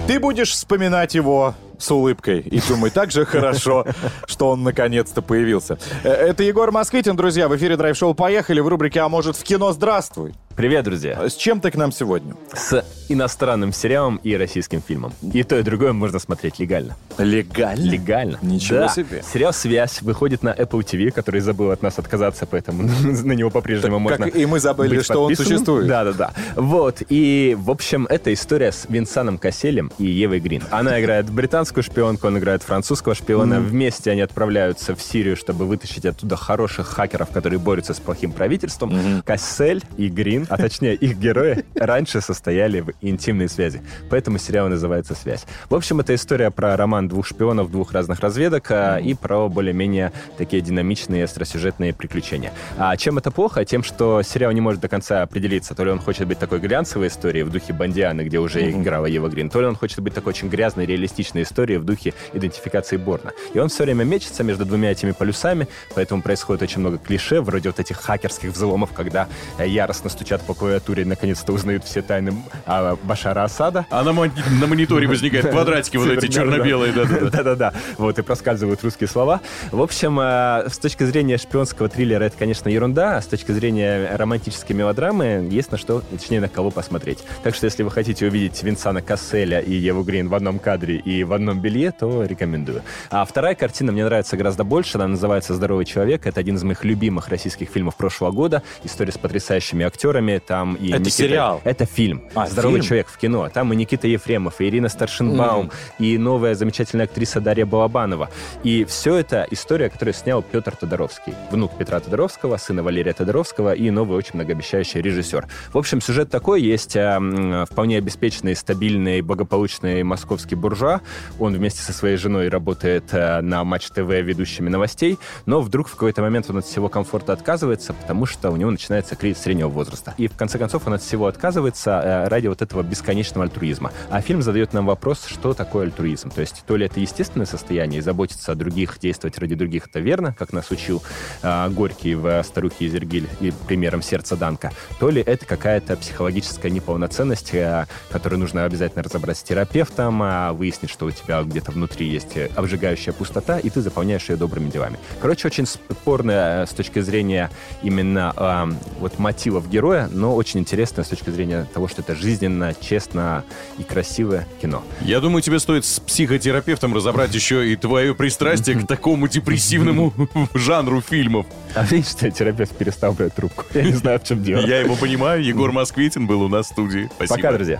[0.07, 3.85] Ты будешь вспоминать его с улыбкой и думай, так же хорошо,
[4.27, 5.79] что он наконец-то появился.
[6.03, 9.71] Э, Это Егор Москвитин, друзья, в эфире Драйв-шоу «Поехали» в рубрике «А может в кино?»
[9.71, 10.33] Здравствуй!
[10.59, 11.29] Привет, друзья!
[11.29, 12.35] С чем ты к нам сегодня?
[12.53, 15.13] С иностранным сериалом и российским фильмом.
[15.21, 16.97] И то, и другое можно смотреть легально.
[17.17, 17.81] Легально?
[17.81, 18.39] Легально.
[18.41, 18.89] Ничего Да.
[18.89, 19.23] себе.
[19.23, 23.95] Сериал «Связь» выходит на Apple TV, который забыл от нас отказаться, поэтому на него по-прежнему
[23.95, 25.87] Так, можно как и мы забыли, что он существует.
[25.87, 26.33] Да-да-да.
[26.55, 27.03] Вот.
[27.07, 30.63] И, в общем, это история с Винсаном Касселем и Евой Грин.
[30.71, 33.61] Она играет британскую шпионку, он играет французского шпиона.
[33.61, 39.23] Вместе они отправляются в Сирию, чтобы вытащить оттуда хороших хакеров, которые борются с плохим правительством.
[39.25, 43.81] Кассель и Грин, а точнее их герои, раньше состояли в интимной связи.
[44.09, 45.45] Поэтому сериал называется «Связь».
[45.69, 50.11] В общем, это история про роман двух шпионов, двух разных разведок а, и про более-менее
[50.37, 52.51] такие динамичные остросюжетные приключения.
[52.77, 53.63] А чем это плохо?
[53.65, 57.07] Тем, что сериал не может до конца определиться, то ли он хочет быть такой глянцевой
[57.07, 60.31] историей в духе Бондианы, где уже играла Ева Грин, то ли он хочет быть такой
[60.31, 63.31] очень грязной, реалистичной историей в духе идентификации Борна.
[63.53, 67.69] И он все время мечется между двумя этими полюсами, поэтому происходит очень много клише, вроде
[67.69, 69.27] вот этих хакерских взломов, когда
[69.57, 72.33] э, яростно стучат по клавиатуре и наконец-то узнают все тайны
[72.65, 73.85] а, Башара Асада.
[73.89, 76.93] А на, мон- на мониторе возникают квадратики вот эти черно-белые.
[76.93, 77.29] да-да-да.
[77.29, 77.73] Да-да-да.
[77.97, 79.41] Вот, и проскальзывают русские слова.
[79.71, 84.15] В общем, э, с точки зрения шпионского триллера это, конечно, ерунда, а с точки зрения
[84.15, 87.19] романтической мелодрамы есть на что, точнее, на кого посмотреть.
[87.43, 91.23] Так что, если вы хотите увидеть Винсана Касселя и Еву Грин в одном кадре и
[91.23, 92.81] в одном белье, то рекомендую.
[93.09, 94.97] А вторая картина мне нравится гораздо больше.
[94.97, 96.25] Она называется «Здоровый человек».
[96.27, 98.63] Это один из моих любимых российских фильмов прошлого года.
[98.83, 100.18] История с потрясающими актерами.
[100.39, 101.61] Там и Это сериал?
[101.63, 102.23] Это фильм.
[102.35, 102.87] А, «Здоровый фильм?
[102.87, 103.49] человек» в кино.
[103.49, 108.29] Там и Никита Ефремов, и Ирина Старшинбаум, и новая замечательная актриса Дарья Балабанова.
[108.63, 113.89] И все это история, которую снял Петр Тодоровский, внук Петра Тодоровского, сына Валерия Тодоровского и
[113.89, 115.47] новый очень многообещающий режиссер.
[115.73, 116.61] В общем, сюжет такой.
[116.61, 121.01] Есть м, вполне обеспеченный, стабильный, благополучный московский буржуа.
[121.39, 125.91] Он вместе со своей женой работает а, на Матч ТВ ведущими новостей, но вдруг в
[125.93, 130.08] какой-то момент он от всего комфорта отказывается, потому что у него начинается кризис среднего возраста.
[130.17, 133.91] И в конце концов он от всего отказывается э, ради вот этого бесконечного альтруизма.
[134.09, 136.29] А фильм задает нам вопрос, что такое альтруизм.
[136.31, 140.35] То есть то ли это естественное состояние, заботиться о других, действовать ради других, это верно,
[140.37, 141.03] как нас учил
[141.41, 147.53] э, Горький в «Старухе Изергиль» и примером сердца Данка, то ли это какая-то психологическая неполноценность,
[147.53, 152.37] э, которую нужно обязательно разобрать с терапевтом, а выяснить, что у тебя где-то внутри есть
[152.37, 154.97] э, обжигающая пустота, и ты заполняешь ее добрыми делами.
[155.21, 157.49] Короче, очень спорная э, с точки зрения
[157.81, 162.15] именно э, вот мотивов героя простое, но очень интересное с точки зрения того, что это
[162.15, 163.43] жизненно, честно
[163.77, 164.83] и красивое кино.
[165.01, 170.13] Я думаю, тебе стоит с психотерапевтом разобрать еще и твое пристрастие к такому депрессивному
[170.53, 171.45] жанру фильмов.
[171.75, 173.65] А видишь, что терапевт перестал брать трубку?
[173.73, 174.65] Я не знаю, в чем дело.
[174.65, 175.43] Я его понимаю.
[175.43, 177.09] Егор Москвитин был у нас в студии.
[177.15, 177.35] Спасибо.
[177.35, 177.79] Пока, друзья.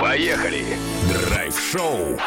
[0.00, 0.64] Поехали!
[1.28, 2.18] Драйв-шоу.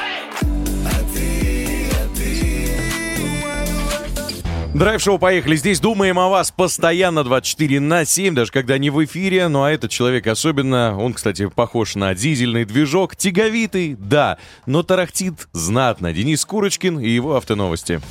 [4.78, 5.56] Драйв-шоу «Поехали».
[5.56, 9.48] Здесь думаем о вас постоянно 24 на 7, даже когда не в эфире.
[9.48, 13.16] Ну а этот человек особенно, он, кстати, похож на дизельный движок.
[13.16, 16.14] Тяговитый, да, но тарахтит знатно.
[16.14, 18.02] Денис Курочкин и его автоновости.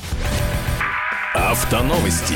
[1.35, 2.35] Автоновости.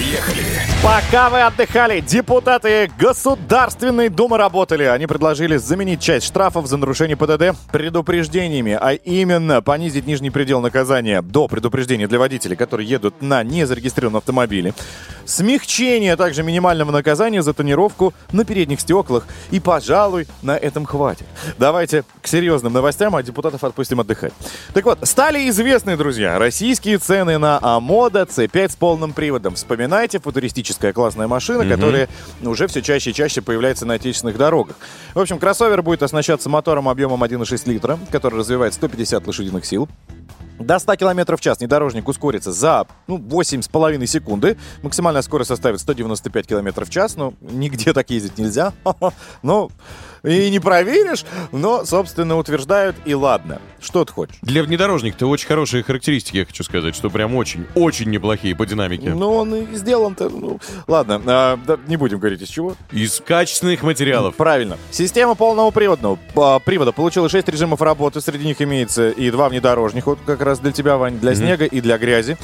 [0.00, 0.50] Поехали!
[0.82, 4.84] Пока вы отдыхали, депутаты Государственной Думы работали.
[4.84, 11.20] Они предложили заменить часть штрафов за нарушение ПДД предупреждениями, а именно понизить нижний предел наказания
[11.20, 14.72] до предупреждения для водителей, которые едут на незарегистрированном автомобиле.
[15.26, 19.26] Смягчение также минимального наказания за тонировку на передних стеклах.
[19.50, 21.26] И, пожалуй, на этом хватит.
[21.58, 24.32] Давайте к серьезным новостям, а депутатов отпустим отдыхать.
[24.72, 29.56] Так вот, стали известны, друзья, российские цены на Амода C5 с полным приводом.
[29.90, 32.08] Вспоминайте, футуристическая классная машина, которая
[32.44, 34.76] уже все чаще и чаще появляется на отечественных дорогах.
[35.14, 39.88] В общем, кроссовер будет оснащаться мотором объемом 1,6 литра, который развивает 150 лошадиных сил.
[40.60, 44.56] До 100 км в час внедорожник ускорится за ну, 8,5 секунды.
[44.82, 47.16] Максимальная скорость составит 195 км в час.
[47.16, 48.72] Ну, нигде так ездить нельзя.
[49.42, 49.72] Ну,
[50.22, 53.60] и не проверишь, но, собственно, утверждают, и ладно.
[53.80, 54.36] Что ты хочешь?
[54.42, 59.10] Для внедорожника-то очень хорошие характеристики, я хочу сказать, что прям очень, очень неплохие по динамике.
[59.14, 62.76] Ну, он и сделан-то, ну, ладно, а, да, не будем говорить из чего.
[62.92, 64.36] Из качественных материалов.
[64.36, 64.76] Правильно.
[64.90, 68.20] Система полного приводного а, привода получила 6 режимов работы.
[68.20, 70.06] Среди них имеется и два внедорожных.
[70.06, 72.36] Вот как раз для тебя, Вань, для снега и для грязи.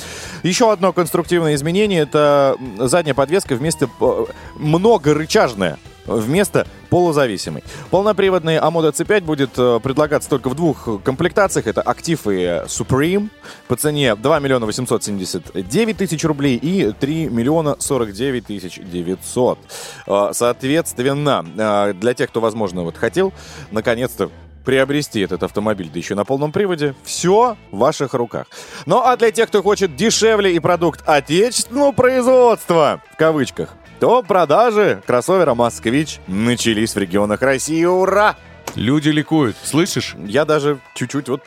[0.42, 4.24] Еще одно конструктивное изменение это задняя подвеска вместо э,
[4.56, 7.64] многорычажная вместо полузависимой.
[7.90, 11.66] Полноприводный Амода C5 будет э, предлагаться только в двух комплектациях.
[11.66, 13.30] Это Актив и Supreme
[13.68, 19.58] по цене 2 миллиона 879 тысяч рублей и 3 миллиона 49 тысяч 900.
[20.06, 23.32] Э, Соответственно, э, для тех, кто, возможно, вот хотел,
[23.70, 24.30] наконец-то
[24.66, 28.48] приобрести этот автомобиль, да еще на полном приводе, все в ваших руках.
[28.84, 35.02] Ну а для тех, кто хочет дешевле и продукт отечественного производства, в кавычках, то продажи
[35.06, 37.84] кроссовера «Москвич» начались в регионах России.
[37.84, 38.36] Ура!
[38.74, 39.56] Люди ликуют.
[39.62, 40.14] Слышишь?
[40.24, 41.42] Я даже чуть-чуть вот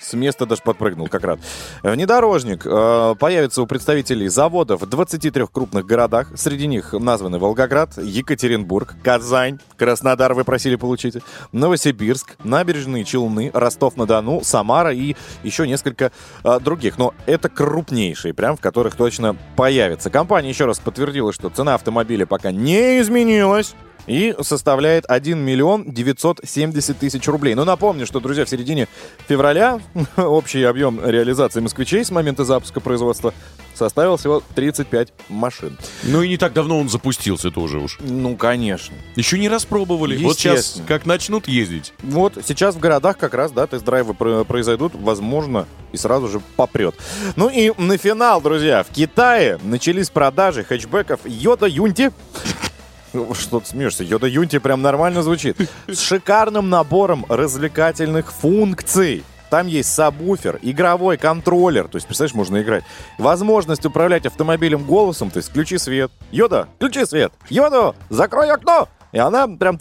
[0.00, 1.38] с места даже подпрыгнул, как раз.
[1.82, 6.28] Внедорожник э, появится у представителей заводов в 23 крупных городах.
[6.36, 11.16] Среди них названы Волгоград, Екатеринбург, Казань, Краснодар вы просили получить,
[11.52, 16.12] Новосибирск, Набережные Челны, Ростов-на-Дону, Самара и еще несколько
[16.44, 16.98] э, других.
[16.98, 20.10] Но это крупнейшие, прям в которых точно появится.
[20.10, 23.74] Компания еще раз подтвердила, что цена автомобиля пока не изменилась
[24.06, 27.54] и составляет 1 миллион 970 тысяч рублей.
[27.54, 28.88] Но напомню, что, друзья, в середине
[29.28, 29.80] февраля
[30.16, 33.32] общий объем реализации москвичей с момента запуска производства
[33.74, 35.78] составил всего 35 машин.
[36.02, 37.98] Ну и не так давно он запустился тоже уж.
[38.00, 38.94] Ну, конечно.
[39.16, 40.22] Еще не распробовали.
[40.22, 41.94] Вот сейчас, как начнут ездить.
[42.02, 46.94] Вот сейчас в городах как раз, да, тест-драйвы про- произойдут, возможно, и сразу же попрет.
[47.36, 52.10] Ну и на финал, друзья, в Китае начались продажи хэтчбеков Йода Юнти.
[53.12, 54.04] Что ты смеешься?
[54.04, 55.56] Йода Юнти прям нормально звучит.
[55.86, 59.24] С шикарным набором развлекательных функций.
[59.50, 62.84] Там есть сабвуфер, игровой контроллер, то есть, представляешь, можно играть.
[63.18, 66.12] Возможность управлять автомобилем голосом, то есть включи свет.
[66.30, 67.32] Йода, включи свет.
[67.48, 68.88] Йода, закрой окно.
[69.10, 69.76] И она прям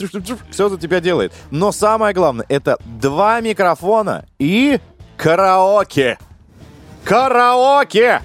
[0.49, 1.33] все за тебя делает.
[1.51, 4.79] Но самое главное, это два микрофона и
[5.17, 6.17] караоке.
[7.03, 8.21] Караоке!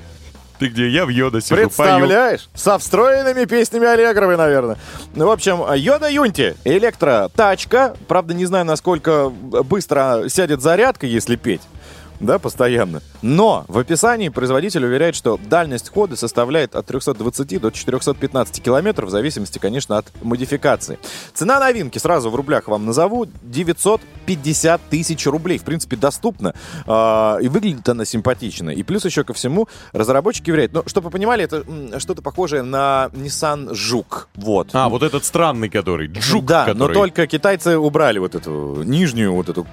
[0.58, 0.88] Ты где?
[0.88, 1.68] Я в Йода сижу, пою.
[1.68, 2.48] Представляешь?
[2.54, 4.76] Со встроенными песнями Аллегровой, наверное.
[5.14, 6.56] Ну, в общем, Йода Юнти.
[6.64, 7.96] Электро-тачка.
[8.06, 11.62] Правда, не знаю, насколько быстро сядет зарядка, если петь.
[12.20, 13.02] Да, постоянно.
[13.22, 19.12] Но в описании производитель уверяет, что дальность хода составляет от 320 до 415 километров, в
[19.12, 20.98] зависимости, конечно, от модификации.
[21.32, 25.58] Цена новинки, сразу в рублях вам назову, 950 тысяч рублей.
[25.58, 26.54] В принципе, доступно.
[26.86, 28.70] А, и выглядит она симпатично.
[28.70, 31.64] И плюс еще ко всему, разработчики уверяют, ну, чтобы вы понимали, это
[31.98, 34.28] что-то похожее на Nissan Жук.
[34.34, 34.70] Вот.
[34.72, 36.08] А, вот этот странный, который.
[36.08, 36.88] Джук, да, который.
[36.88, 39.66] но только китайцы убрали вот эту нижнюю вот эту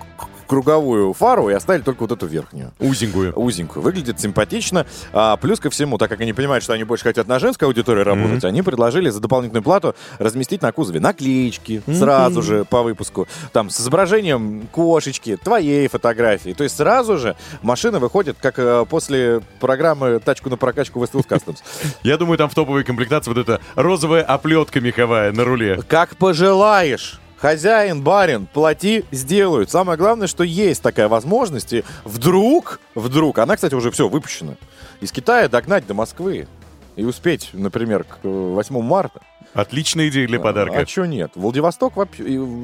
[0.51, 2.73] круговую фару и оставили только вот эту верхнюю.
[2.77, 3.31] Узенькую.
[3.39, 3.81] Узенькую.
[3.81, 4.85] Выглядит симпатично.
[5.13, 8.01] А, плюс ко всему, так как они понимают, что они больше хотят на женской аудитории
[8.01, 13.29] работать, они предложили за дополнительную плату разместить на кузове наклеечки сразу же по выпуску.
[13.53, 16.51] Там с изображением кошечки, твоей фотографии.
[16.51, 21.59] То есть сразу же машина выходит, как э, после программы «Тачку на прокачку» Westfield Customs.
[22.03, 25.79] Я думаю, там в топовой комплектации вот эта розовая оплетка меховая на руле.
[25.87, 27.21] Как пожелаешь.
[27.41, 29.71] Хозяин, барин, плати, сделают.
[29.71, 31.73] Самое главное, что есть такая возможность.
[31.73, 34.57] И вдруг, вдруг, она, кстати, уже все выпущена.
[34.99, 36.47] Из Китая догнать до Москвы
[36.95, 39.21] и успеть, например, к э, 8 марта.
[39.53, 40.79] Отличная идея для подарка.
[40.79, 41.31] А что нет?
[41.35, 41.93] Владивосток,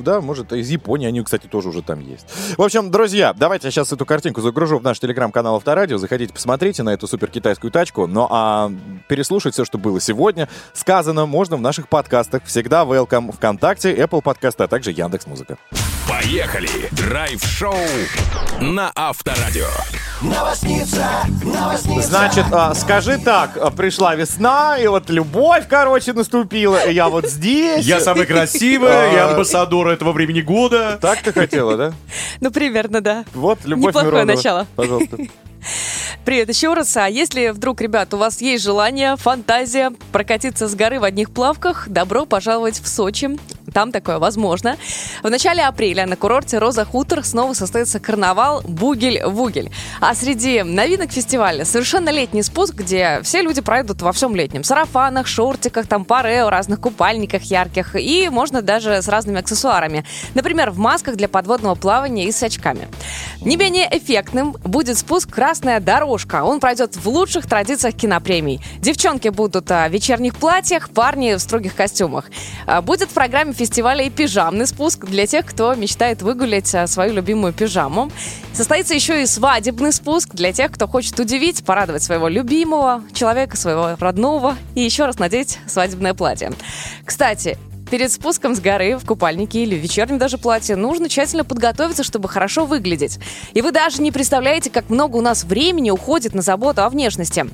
[0.03, 2.25] да, может, из Японии, они, кстати, тоже уже там есть.
[2.57, 5.97] В общем, друзья, давайте я сейчас эту картинку загружу в наш телеграм-канал Авторадио.
[5.97, 8.07] Заходите, посмотрите на эту супер китайскую тачку.
[8.07, 8.71] Ну а
[9.07, 12.43] переслушать все, что было сегодня, сказано можно в наших подкастах.
[12.45, 15.57] Всегда welcome ВКонтакте, Apple подкасты, а также Яндекс Музыка.
[16.07, 16.69] Поехали!
[16.91, 17.75] Драйв-шоу
[18.61, 19.67] на Авторадио.
[22.01, 27.85] Значит, а, скажи так, а, пришла весна, и вот любовь, короче, наступила, я вот здесь.
[27.85, 29.31] Я самая красивая, я А.
[29.31, 30.97] амбассадор этого времени года.
[31.01, 31.93] Так ты хотела, да?
[32.39, 33.25] Ну, примерно, да.
[33.33, 34.35] Вот, любовь Неплохое Миронова.
[34.35, 34.67] начало.
[34.75, 35.17] Пожалуйста.
[36.25, 36.95] Привет еще раз.
[36.97, 41.87] А если вдруг, ребят, у вас есть желание, фантазия прокатиться с горы в одних плавках,
[41.87, 43.37] добро пожаловать в Сочи.
[43.73, 44.77] Там такое возможно.
[45.23, 49.71] В начале апреля на курорте Роза Хутор снова состоится карнавал Бугель-Вугель.
[49.99, 54.63] А среди новинок фестиваля совершенно летний спуск, где все люди пройдут во всем летнем.
[54.63, 57.95] Сарафанах, шортиках, там парео, разных купальниках ярких.
[57.95, 60.05] И можно даже с разными аксессуарами.
[60.33, 62.87] Например, в масках для подводного плавания и с очками.
[63.41, 66.43] Не менее эффектным будет спуск «Красная дорожка».
[66.43, 68.59] Он пройдет в лучших традициях кинопремий.
[68.79, 72.25] Девчонки будут а, в вечерних платьях, парни в строгих костюмах.
[72.65, 77.13] А, Будет в программе фестиваля и пижамный спуск для тех, кто мечтает выгулять а, свою
[77.13, 78.11] любимую пижаму.
[78.51, 83.95] Состоится еще и свадебный спуск для тех, кто хочет удивить, порадовать своего любимого человека, своего
[83.97, 86.51] родного и еще раз надеть свадебное платье.
[87.05, 87.57] Кстати,
[87.89, 92.27] Перед спуском с горы в купальнике или в вечернем даже платье нужно тщательно подготовиться, чтобы
[92.27, 93.17] хорошо выглядеть.
[93.53, 97.45] И вы даже не представляете, как много у нас времени уходит на заботу о внешности.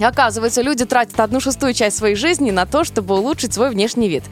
[0.00, 4.24] Оказывается, люди тратят одну шестую часть своей жизни на то, чтобы улучшить свой внешний вид.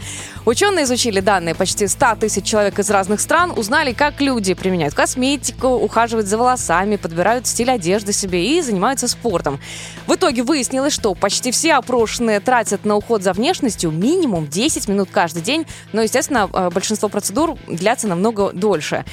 [0.45, 5.69] Ученые изучили данные почти 100 тысяч человек из разных стран, узнали, как люди применяют косметику,
[5.69, 9.61] ухаживают за волосами, подбирают стиль одежды себе и занимаются спортом.
[10.07, 15.09] В итоге выяснилось, что почти все опрошенные тратят на уход за внешностью минимум 10 минут
[15.11, 19.05] каждый день, но, естественно, э, большинство процедур длятся намного дольше.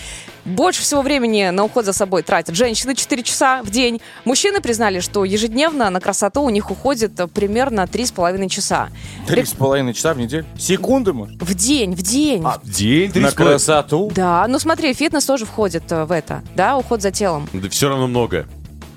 [0.46, 4.02] Больше всего времени на уход за собой тратят женщины 4 часа в день.
[4.26, 8.90] Мужчины признали, что ежедневно на красоту у них уходит примерно 3,5 часа.
[9.26, 10.46] Три с половиной часа в неделю?
[10.58, 11.42] Секунды, может?
[11.42, 12.44] В день, в день.
[12.64, 13.58] День, три На с половиной.
[13.60, 14.12] красоту?
[14.14, 17.48] Да, ну смотри, фитнес тоже входит э, в это, да, уход за телом.
[17.54, 18.48] Да все равно много.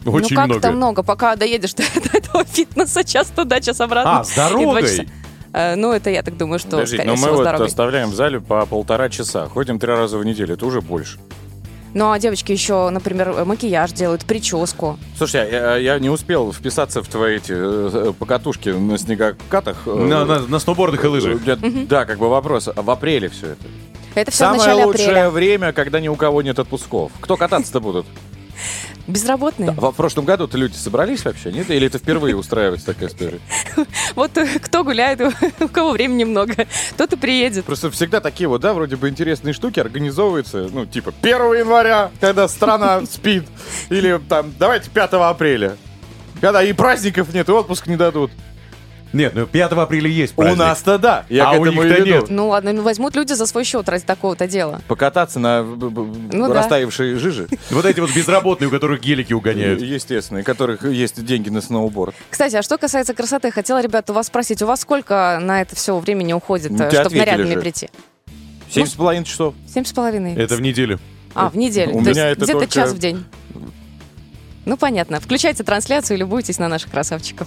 [0.04, 0.70] Очень ну как много.
[0.72, 4.20] много, пока доедешь до, до этого фитнеса, час туда, час обратно.
[4.20, 4.34] А, с
[5.56, 8.10] Э, Ну, это я так думаю, что, Подождите, скорее но мы всего, с вот оставляем
[8.10, 9.46] в зале по полтора часа.
[9.46, 11.18] Ходим три раза в неделю, это уже больше.
[11.94, 14.98] Ну, а девочки еще, например, э, макияж делают, прическу.
[15.16, 19.78] Слушай, я, я не успел вписаться в твои эти э, покатушки на снегокатах.
[19.86, 21.40] э, На, на- на сноубордах и лыжах.
[21.46, 21.56] Я-
[21.88, 22.68] Да, как бы вопрос.
[22.68, 23.64] А В апреле все это.
[24.14, 25.30] Это все в Самое начале лучшее апреля.
[25.30, 27.12] время, когда ни у кого нет отпусков.
[27.20, 28.06] Кто кататься-то будут?
[29.06, 29.70] Безработные.
[29.70, 31.70] В прошлом году-то люди собрались вообще, нет?
[31.70, 33.40] Или это впервые устраивается такая история?
[34.14, 35.20] Вот э, кто гуляет,
[35.60, 37.64] у кого времени много, тот и приедет.
[37.64, 42.48] Просто всегда такие вот, да, вроде бы интересные штуки организовываются, ну, типа 1 января, когда
[42.48, 43.44] страна спит,
[43.90, 45.76] или там, давайте 5 апреля,
[46.40, 48.30] когда и праздников нет, и отпуск не дадут.
[49.16, 50.58] Нет, ну 5 апреля есть У праздник.
[50.58, 52.24] нас-то да, я А к у этому и них-то нет.
[52.28, 54.82] Ну ладно, ну возьмут люди за свой счет ради такого-то дела.
[54.88, 56.54] Покататься на Ну да.
[56.54, 59.80] растаявшей жиже, Вот эти вот безработные, у которых гелики угоняют.
[59.80, 62.14] естественно, у которых есть деньги на сноуборд.
[62.30, 65.74] Кстати, а что касается красоты, хотела, ребята, у вас спросить, у вас сколько на это
[65.76, 67.60] все времени уходит, Ну, э, чтобы нарядными же.
[67.60, 67.88] прийти?
[68.70, 69.54] Семь с половиной часов.
[69.72, 70.34] Семь с половиной.
[70.34, 70.98] Это в неделю.
[71.34, 71.92] А, в неделю.
[71.94, 73.24] У То меня есть это где-то только- час в день.
[74.64, 75.20] Ну, понятно.
[75.20, 77.46] Включайте трансляцию и любуйтесь на наших красавчиков.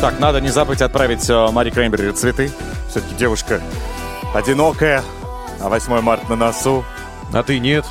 [0.00, 2.52] Так, надо не забыть отправить э, Мари Крейнбери цветы.
[2.90, 3.62] Все-таки девушка
[4.34, 5.02] одинокая,
[5.60, 6.84] а 8 марта на носу.
[7.32, 7.86] А ты нет?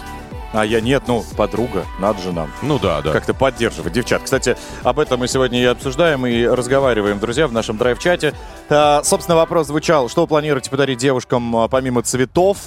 [0.55, 2.49] А я нет, ну, подруга, надо же нам.
[2.61, 3.11] Ну да, да.
[3.11, 4.21] Как-то поддерживать девчат.
[4.23, 8.33] Кстати, об этом мы сегодня и обсуждаем, и разговариваем, друзья, в нашем драйв-чате.
[8.69, 12.57] А, собственно, вопрос звучал, что вы планируете подарить девушкам а, помимо цветов?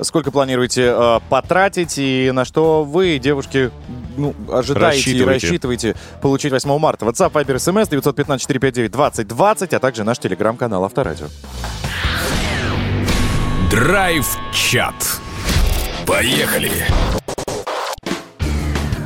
[0.00, 1.98] Сколько планируете а, потратить?
[1.98, 3.70] И на что вы, девушки,
[4.16, 5.46] ну, ожидаете и Рассчитывайте.
[5.46, 7.04] рассчитываете получить 8 марта.
[7.04, 11.26] WhatsApp, Viber, SMS 915-459-2020, а также наш телеграм-канал Авторадио.
[13.70, 14.94] Драйв-чат.
[16.06, 16.70] Поехали.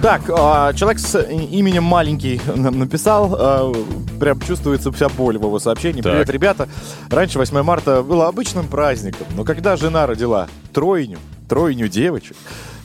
[0.01, 3.73] Так, а, человек с именем маленький нам написал, а,
[4.21, 6.03] прям чувствуется вся боль в его сообщении.
[6.03, 6.13] Так.
[6.13, 6.69] Привет, ребята.
[7.11, 11.19] Раньше 8 марта было обычным праздником, но когда жена родила тройню,
[11.49, 12.37] тройню девочек,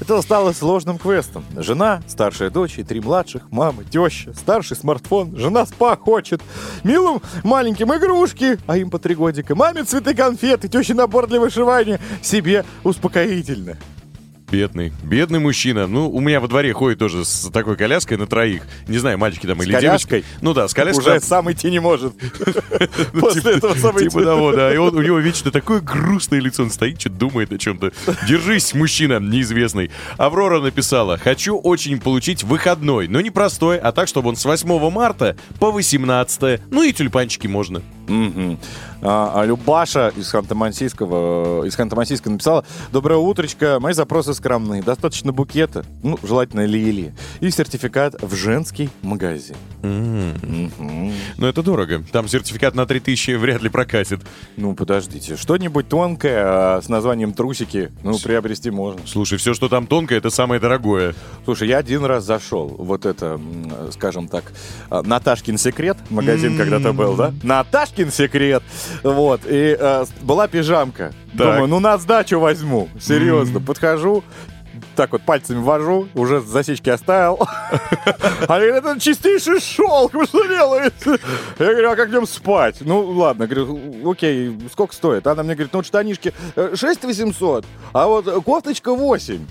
[0.02, 1.46] это стало сложным квестом.
[1.56, 6.42] Жена, старшая дочь и три младших, мама, теща, старший смартфон, жена спа хочет,
[6.84, 12.00] милым маленьким игрушки, а им по три годика, маме цветы конфеты, теще набор для вышивания,
[12.24, 13.78] себе успокоительно.
[14.54, 15.88] Бедный, бедный мужчина.
[15.88, 18.62] Ну, у меня во дворе ходит тоже с такой коляской на троих.
[18.88, 20.20] Не знаю, мальчики там С или коляской?
[20.22, 20.38] девочки.
[20.42, 21.02] Ну да, с коляской.
[21.02, 22.14] Уже там- сам идти не может.
[23.14, 24.10] Ну, После типа- этого события.
[24.10, 24.72] Типа того, да.
[24.72, 26.62] И у него вечно такое грустное лицо.
[26.62, 27.92] Он стоит, что-то думает о чем-то.
[28.28, 29.90] Держись, мужчина неизвестный.
[30.18, 34.90] Аврора написала, хочу очень получить выходной, но не простой, а так, чтобы он с 8
[34.92, 36.62] марта по 18.
[36.70, 37.82] Ну и тюльпанчики можно.
[38.08, 38.60] Мгм.
[39.06, 44.82] А, а Любаша из Ханты-Мансийского, э, из Ханты-Мансийска написала «Доброе утречко, мои запросы скромные.
[44.82, 49.58] Достаточно букета, ну, желательно лилии, и сертификат в женский магазин».
[49.82, 51.12] Мгм.
[51.38, 52.04] Но это дорого.
[52.14, 54.22] Там сертификат на 3000 вряд ли прокатит.
[54.56, 59.02] Ну, подождите, что-нибудь тонкое а, с названием «трусики», ну, приобрести можно.
[59.06, 61.14] Слушай, все, что там тонкое, это самое дорогое.
[61.44, 63.40] Слушай, я один раз зашел, вот это,
[63.92, 64.46] скажем так,
[64.90, 67.34] а, Наташкин секрет, магазин когда-то был, да?
[67.44, 68.64] Наташкин секрет,
[69.02, 71.14] вот, и с- была пижамка.
[71.34, 74.24] Думаю, ну на сдачу возьму, серьезно, подхожу,
[74.96, 77.40] так вот пальцами вожу, уже засечки оставил.
[78.48, 81.18] Они говорят, это чистейший шелк, вы что делаете?
[81.60, 82.78] Я говорю, а как днем спать?
[82.82, 85.26] Ну, ладно, говорю, окей, сколько стоит?
[85.26, 89.46] Она мне говорит, ну, штанишки э, 6 800, а вот э, кофточка 8.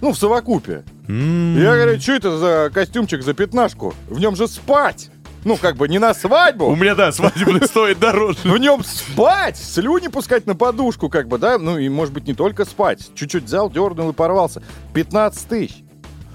[0.00, 0.82] Ну, в совокупе.
[1.08, 3.92] Я говорю, что это за костюмчик за пятнашку?
[4.08, 5.10] В нем же спать.
[5.44, 6.66] Ну, как бы не на свадьбу.
[6.66, 8.38] У меня, да, свадебный стоит дороже.
[8.44, 11.58] В нем спать, слюни пускать на подушку, как бы, да?
[11.58, 13.10] Ну, и, может быть, не только спать.
[13.14, 14.62] Чуть-чуть взял, дернул и порвался.
[14.94, 15.76] 15 тысяч.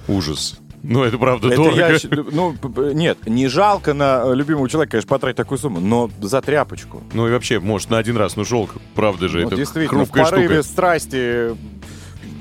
[0.07, 0.59] Ужас.
[0.87, 1.77] Ну, это правда Это дорого.
[1.77, 1.97] я
[2.31, 2.55] ну,
[2.93, 7.01] нет, не жалко на э, любимого человека, конечно, потратить такую сумму, но за тряпочку.
[7.13, 10.11] Ну и вообще, может, на один раз, ну шелк, правда же, Ну, это действительно, в
[10.11, 10.63] порыве штука.
[10.63, 11.55] страсти,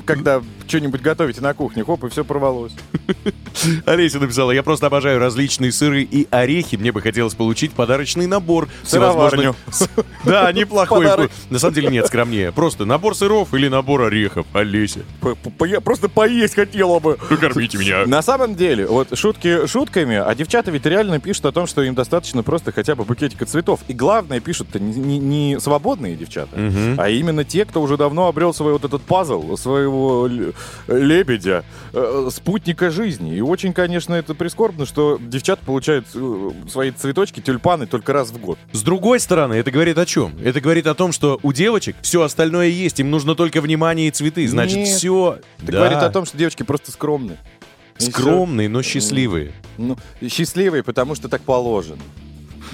[0.05, 2.73] когда что-нибудь готовите на кухне, хоп, и все порвалось.
[3.87, 6.77] Олеся написала, я просто обожаю различные сыры и орехи.
[6.77, 8.69] Мне бы хотелось получить подарочный набор.
[8.83, 9.55] Сыроварню.
[10.25, 11.07] Да, неплохой.
[11.51, 12.51] На самом деле нет, скромнее.
[12.51, 14.47] Просто набор сыров или набор орехов.
[14.55, 15.01] Олеся,
[15.67, 17.19] я Просто поесть хотела бы.
[17.29, 18.07] покормите меня.
[18.07, 21.95] На самом деле, вот шутки шутками, а девчата ведь реально пишут о том, что им
[21.95, 23.81] достаточно просто хотя бы букетика цветов.
[23.89, 26.57] И главное, пишут-то не, свободные девчата,
[26.97, 30.27] а именно те, кто уже давно обрел свой вот этот пазл, своего
[30.87, 33.37] лебедя, э, спутника жизни.
[33.37, 38.39] И очень, конечно, это прискорбно, что девчата получают э, свои цветочки, тюльпаны только раз в
[38.39, 38.59] год.
[38.73, 40.35] С другой стороны, это говорит о чем?
[40.43, 44.11] Это говорит о том, что у девочек все остальное есть, им нужно только внимание и
[44.11, 44.47] цветы.
[44.49, 44.89] Значит, Нет.
[44.89, 45.39] все...
[45.63, 47.39] Это говорит о том, что девочки просто скромные.
[47.99, 49.53] И Скромные, но счастливые.
[49.79, 49.97] Ну,
[50.29, 52.03] счастливые, потому что так положено.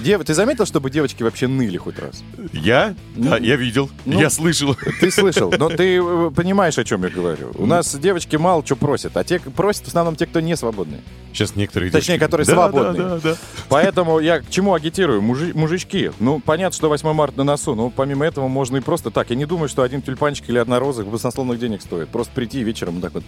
[0.03, 0.23] Дев...
[0.25, 2.23] Ты заметил, чтобы девочки вообще ныли хоть раз?
[2.53, 2.95] Я?
[3.15, 3.89] Да, я видел.
[4.05, 4.75] ну, я слышал.
[4.99, 7.51] Ты слышал, но ты э, понимаешь, о чем я говорю.
[7.55, 11.01] У нас девочки мало что просят, а те просят в основном те, кто не свободные.
[11.33, 13.01] Сейчас некоторые Точнее, девочки- которые Да, свободные.
[13.01, 13.35] Да, да, да.
[13.69, 15.21] Поэтому я к чему агитирую?
[15.21, 19.11] Мужи- мужички, ну, понятно, что 8 марта на носу, но помимо этого можно и просто
[19.11, 19.29] так.
[19.29, 22.09] Я не думаю, что один тюльпанчик или одна роза баснословных денег стоит.
[22.09, 23.23] Просто прийти вечером вот так вот.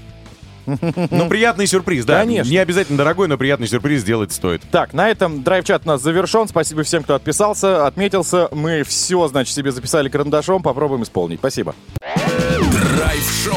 [0.65, 2.19] Ну, приятный сюрприз, да.
[2.19, 2.49] Конечно.
[2.49, 4.61] Не обязательно дорогой, но приятный сюрприз сделать стоит.
[4.71, 6.47] Так, на этом драйв-чат у нас завершен.
[6.47, 8.47] Спасибо всем, кто отписался, отметился.
[8.51, 10.61] Мы все, значит, себе записали карандашом.
[10.63, 11.39] Попробуем исполнить.
[11.39, 11.75] Спасибо.
[11.99, 13.55] Драйв-шоу.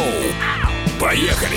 [1.01, 1.57] Поехали.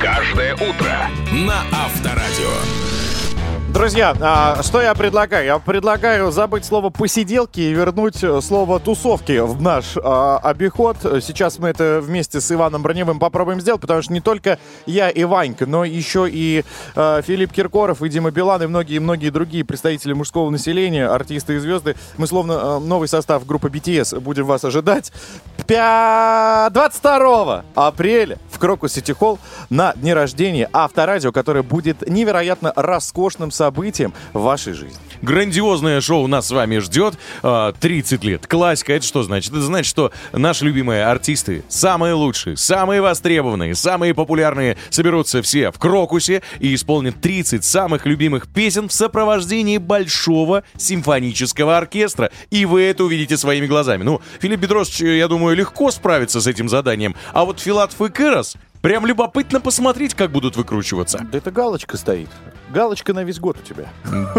[0.00, 2.85] Каждое утро на Авторадио.
[3.76, 5.44] Друзья, а, что я предлагаю?
[5.44, 10.96] Я предлагаю забыть слово «посиделки» и вернуть э, слово «тусовки» в наш а, обиход.
[11.20, 15.24] Сейчас мы это вместе с Иваном Броневым попробуем сделать, потому что не только я и
[15.24, 16.64] Ванька, но еще и
[16.94, 21.96] а, Филипп Киркоров, и Дима Билан, и многие-многие другие представители мужского населения, артисты и звезды.
[22.16, 25.12] Мы словно новый состав группы BTS будем вас ожидать.
[25.66, 33.50] Пя- 22 апреля в Крокус Сити Холл на дне рождения Авторадио, которое будет невероятно роскошным
[33.50, 34.96] событием событием в вашей жизни.
[35.22, 37.14] Грандиозное шоу нас с вами ждет.
[37.42, 38.46] А, 30 лет.
[38.46, 38.92] Классика.
[38.92, 39.50] Это что значит?
[39.50, 45.80] Это значит, что наши любимые артисты, самые лучшие, самые востребованные, самые популярные, соберутся все в
[45.80, 52.30] Крокусе и исполнят 30 самых любимых песен в сопровождении большого симфонического оркестра.
[52.50, 54.04] И вы это увидите своими глазами.
[54.04, 57.16] Ну, Филипп Бедросович, я думаю, легко справится с этим заданием.
[57.32, 61.26] А вот Филатов и Кырос, прям любопытно посмотреть, как будут выкручиваться.
[61.32, 62.28] Да это галочка стоит.
[62.72, 63.86] Галочка на весь год у тебя.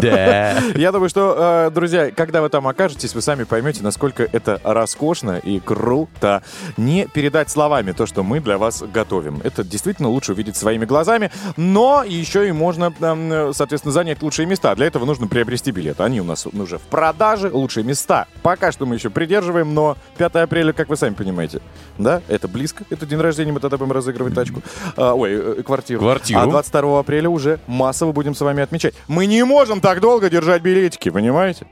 [0.02, 0.60] Да.
[0.76, 5.38] Я думаю, что, э, друзья, когда вы там окажетесь, вы сами поймете, насколько это роскошно
[5.38, 6.44] и круто.
[6.76, 9.42] Не передать словами то, что мы для вас готовим.
[9.44, 14.76] Это действительно лучше увидеть своими глазами, но еще и можно, эм, соответственно, занять лучшие места.
[14.76, 16.02] Для этого нужно приобрести билет.
[16.02, 18.28] Они у нас уже в продаже, лучшие места.
[18.42, 21.62] Пока что мы еще придерживаем, но 5 апреля, как вы сами понимаете,
[21.98, 24.62] да, это близко, это день рождения, мы тогда будем разыгрывать тачку.
[24.96, 26.00] А, ой, э, квартиру.
[26.00, 26.42] Квартиру.
[26.42, 28.96] А 22 апреля уже массово будем с вами отмечать.
[29.08, 31.68] Мы не можем так долго держать билетики, понимаете?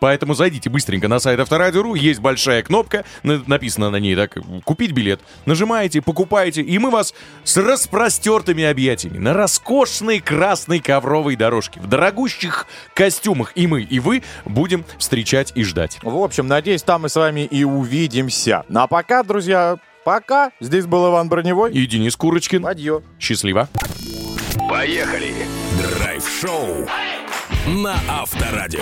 [0.00, 4.92] Поэтому зайдите быстренько на сайт Авторадио.ру, есть большая кнопка, на- написано на ней так, купить
[4.92, 5.20] билет.
[5.46, 12.66] Нажимаете, покупаете, и мы вас с распростертыми объятиями на роскошной красной ковровой дорожке, в дорогущих
[12.92, 15.98] костюмах и мы, и вы будем встречать и ждать.
[16.02, 18.64] В общем, надеюсь, там мы с вами и увидимся.
[18.68, 20.50] Ну а пока, друзья, пока.
[20.60, 21.72] Здесь был Иван Броневой.
[21.72, 22.66] И Денис Курочкин.
[22.66, 23.00] Адьё.
[23.18, 23.70] Счастливо.
[24.68, 25.46] Поехали!
[25.78, 26.88] Драйв-шоу
[27.66, 28.80] на Авторадио.